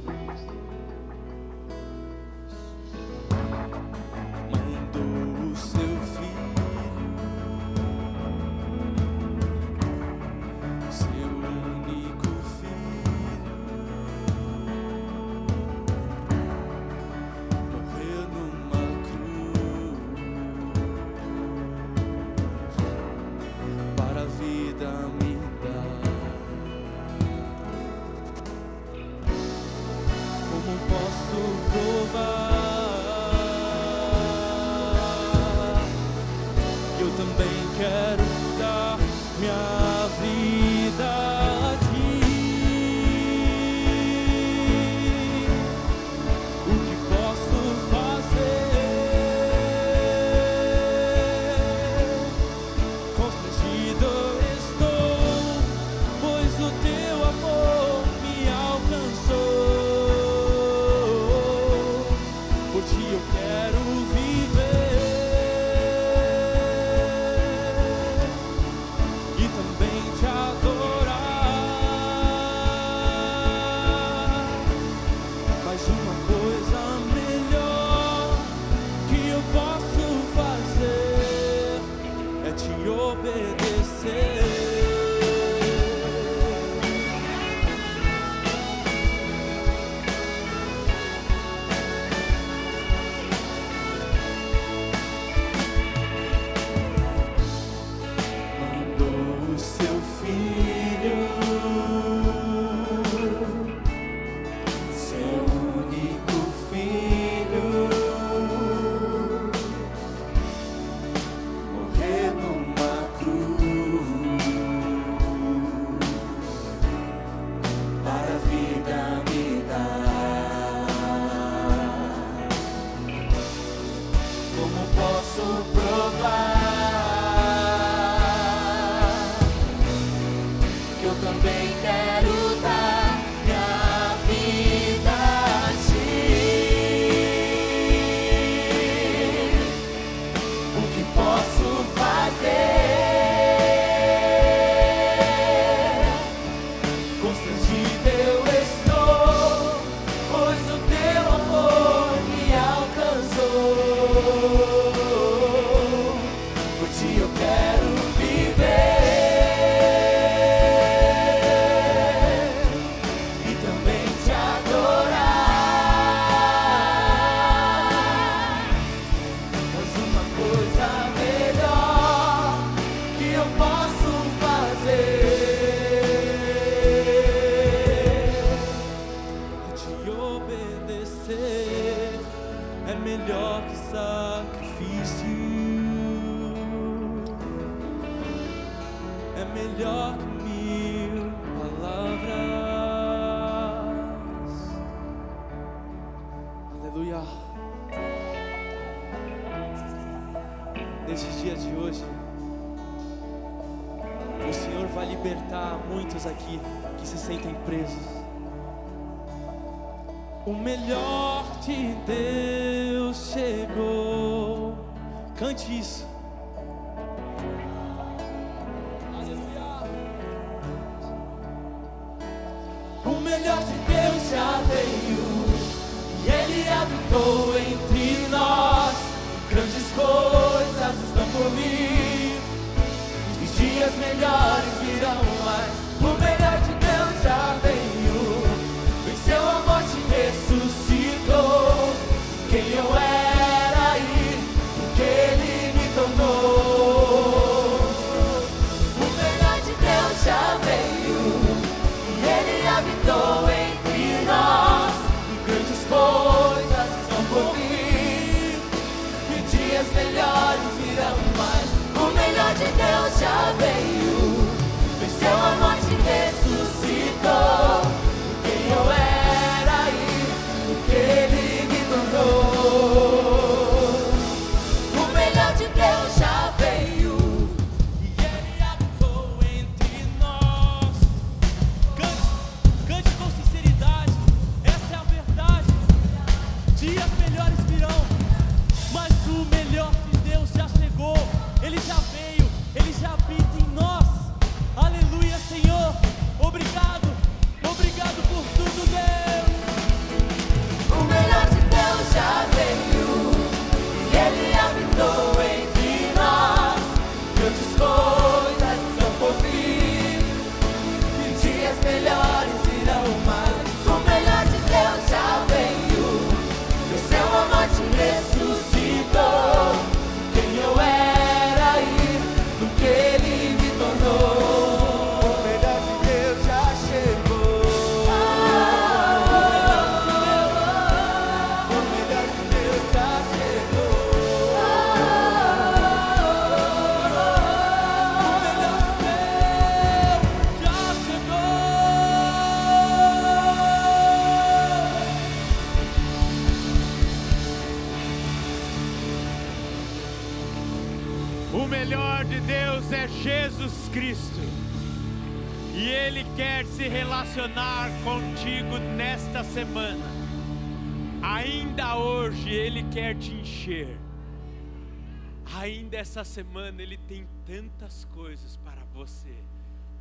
Essa 366.14 366.22
semana 366.22 366.80
Ele 366.80 366.96
tem 366.96 367.26
tantas 367.44 368.04
coisas 368.14 368.56
para 368.58 368.82
você, 368.94 369.34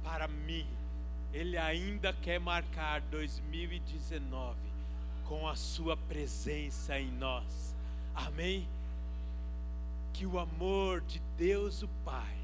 para 0.04 0.28
mim. 0.28 0.68
Ele 1.34 1.58
ainda 1.58 2.14
quer 2.14 2.40
marcar 2.40 3.02
2019 3.02 4.56
com 5.26 5.48
a 5.48 5.56
Sua 5.56 5.98
presença 5.98 7.00
em 7.00 7.12
nós. 7.12 7.76
Amém? 8.14 8.68
que 10.14 10.28
o 10.28 10.38
amor 10.38 11.02
de 11.02 11.20
Deus 11.36 11.82
o 11.82 11.88
Pai, 12.06 12.38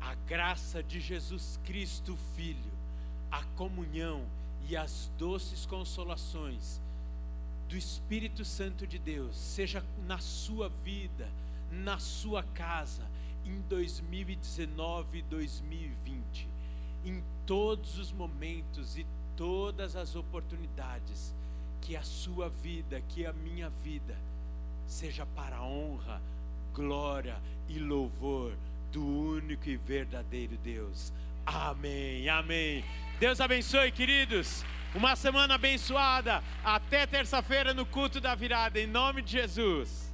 a 0.00 0.14
graça 0.14 0.80
de 0.80 1.00
Jesus 1.00 1.58
Cristo 1.64 2.16
Filho, 2.36 2.72
a 3.32 3.42
comunhão 3.56 4.24
e 4.68 4.76
as 4.76 5.10
doces 5.18 5.66
consolações 5.66 6.80
do 7.68 7.76
Espírito 7.76 8.44
Santo 8.44 8.86
de 8.86 9.00
Deus 9.00 9.36
seja 9.36 9.84
na 10.06 10.18
sua 10.18 10.68
vida, 10.68 11.28
na 11.70 11.98
sua 11.98 12.42
casa, 12.42 13.02
em 13.44 13.60
2019 13.62 15.18
e 15.18 15.22
2020, 15.22 16.48
em 17.04 17.22
todos 17.46 17.98
os 17.98 18.12
momentos 18.12 18.96
e 18.96 19.06
todas 19.36 19.96
as 19.96 20.16
oportunidades, 20.16 21.34
que 21.80 21.96
a 21.96 22.02
sua 22.02 22.48
vida, 22.48 23.00
que 23.08 23.26
a 23.26 23.32
minha 23.32 23.68
vida, 23.82 24.16
seja 24.86 25.26
para 25.26 25.56
a 25.56 25.64
honra, 25.64 26.20
glória 26.72 27.36
e 27.68 27.78
louvor 27.78 28.52
do 28.90 29.04
único 29.04 29.68
e 29.68 29.76
verdadeiro 29.76 30.56
Deus. 30.56 31.12
Amém, 31.44 32.28
amém. 32.28 32.84
Deus 33.20 33.40
abençoe, 33.40 33.92
queridos. 33.92 34.64
Uma 34.94 35.16
semana 35.16 35.56
abençoada. 35.56 36.42
Até 36.64 37.06
terça-feira 37.06 37.74
no 37.74 37.84
culto 37.84 38.20
da 38.20 38.34
virada, 38.34 38.80
em 38.80 38.86
nome 38.86 39.20
de 39.20 39.32
Jesus. 39.32 40.13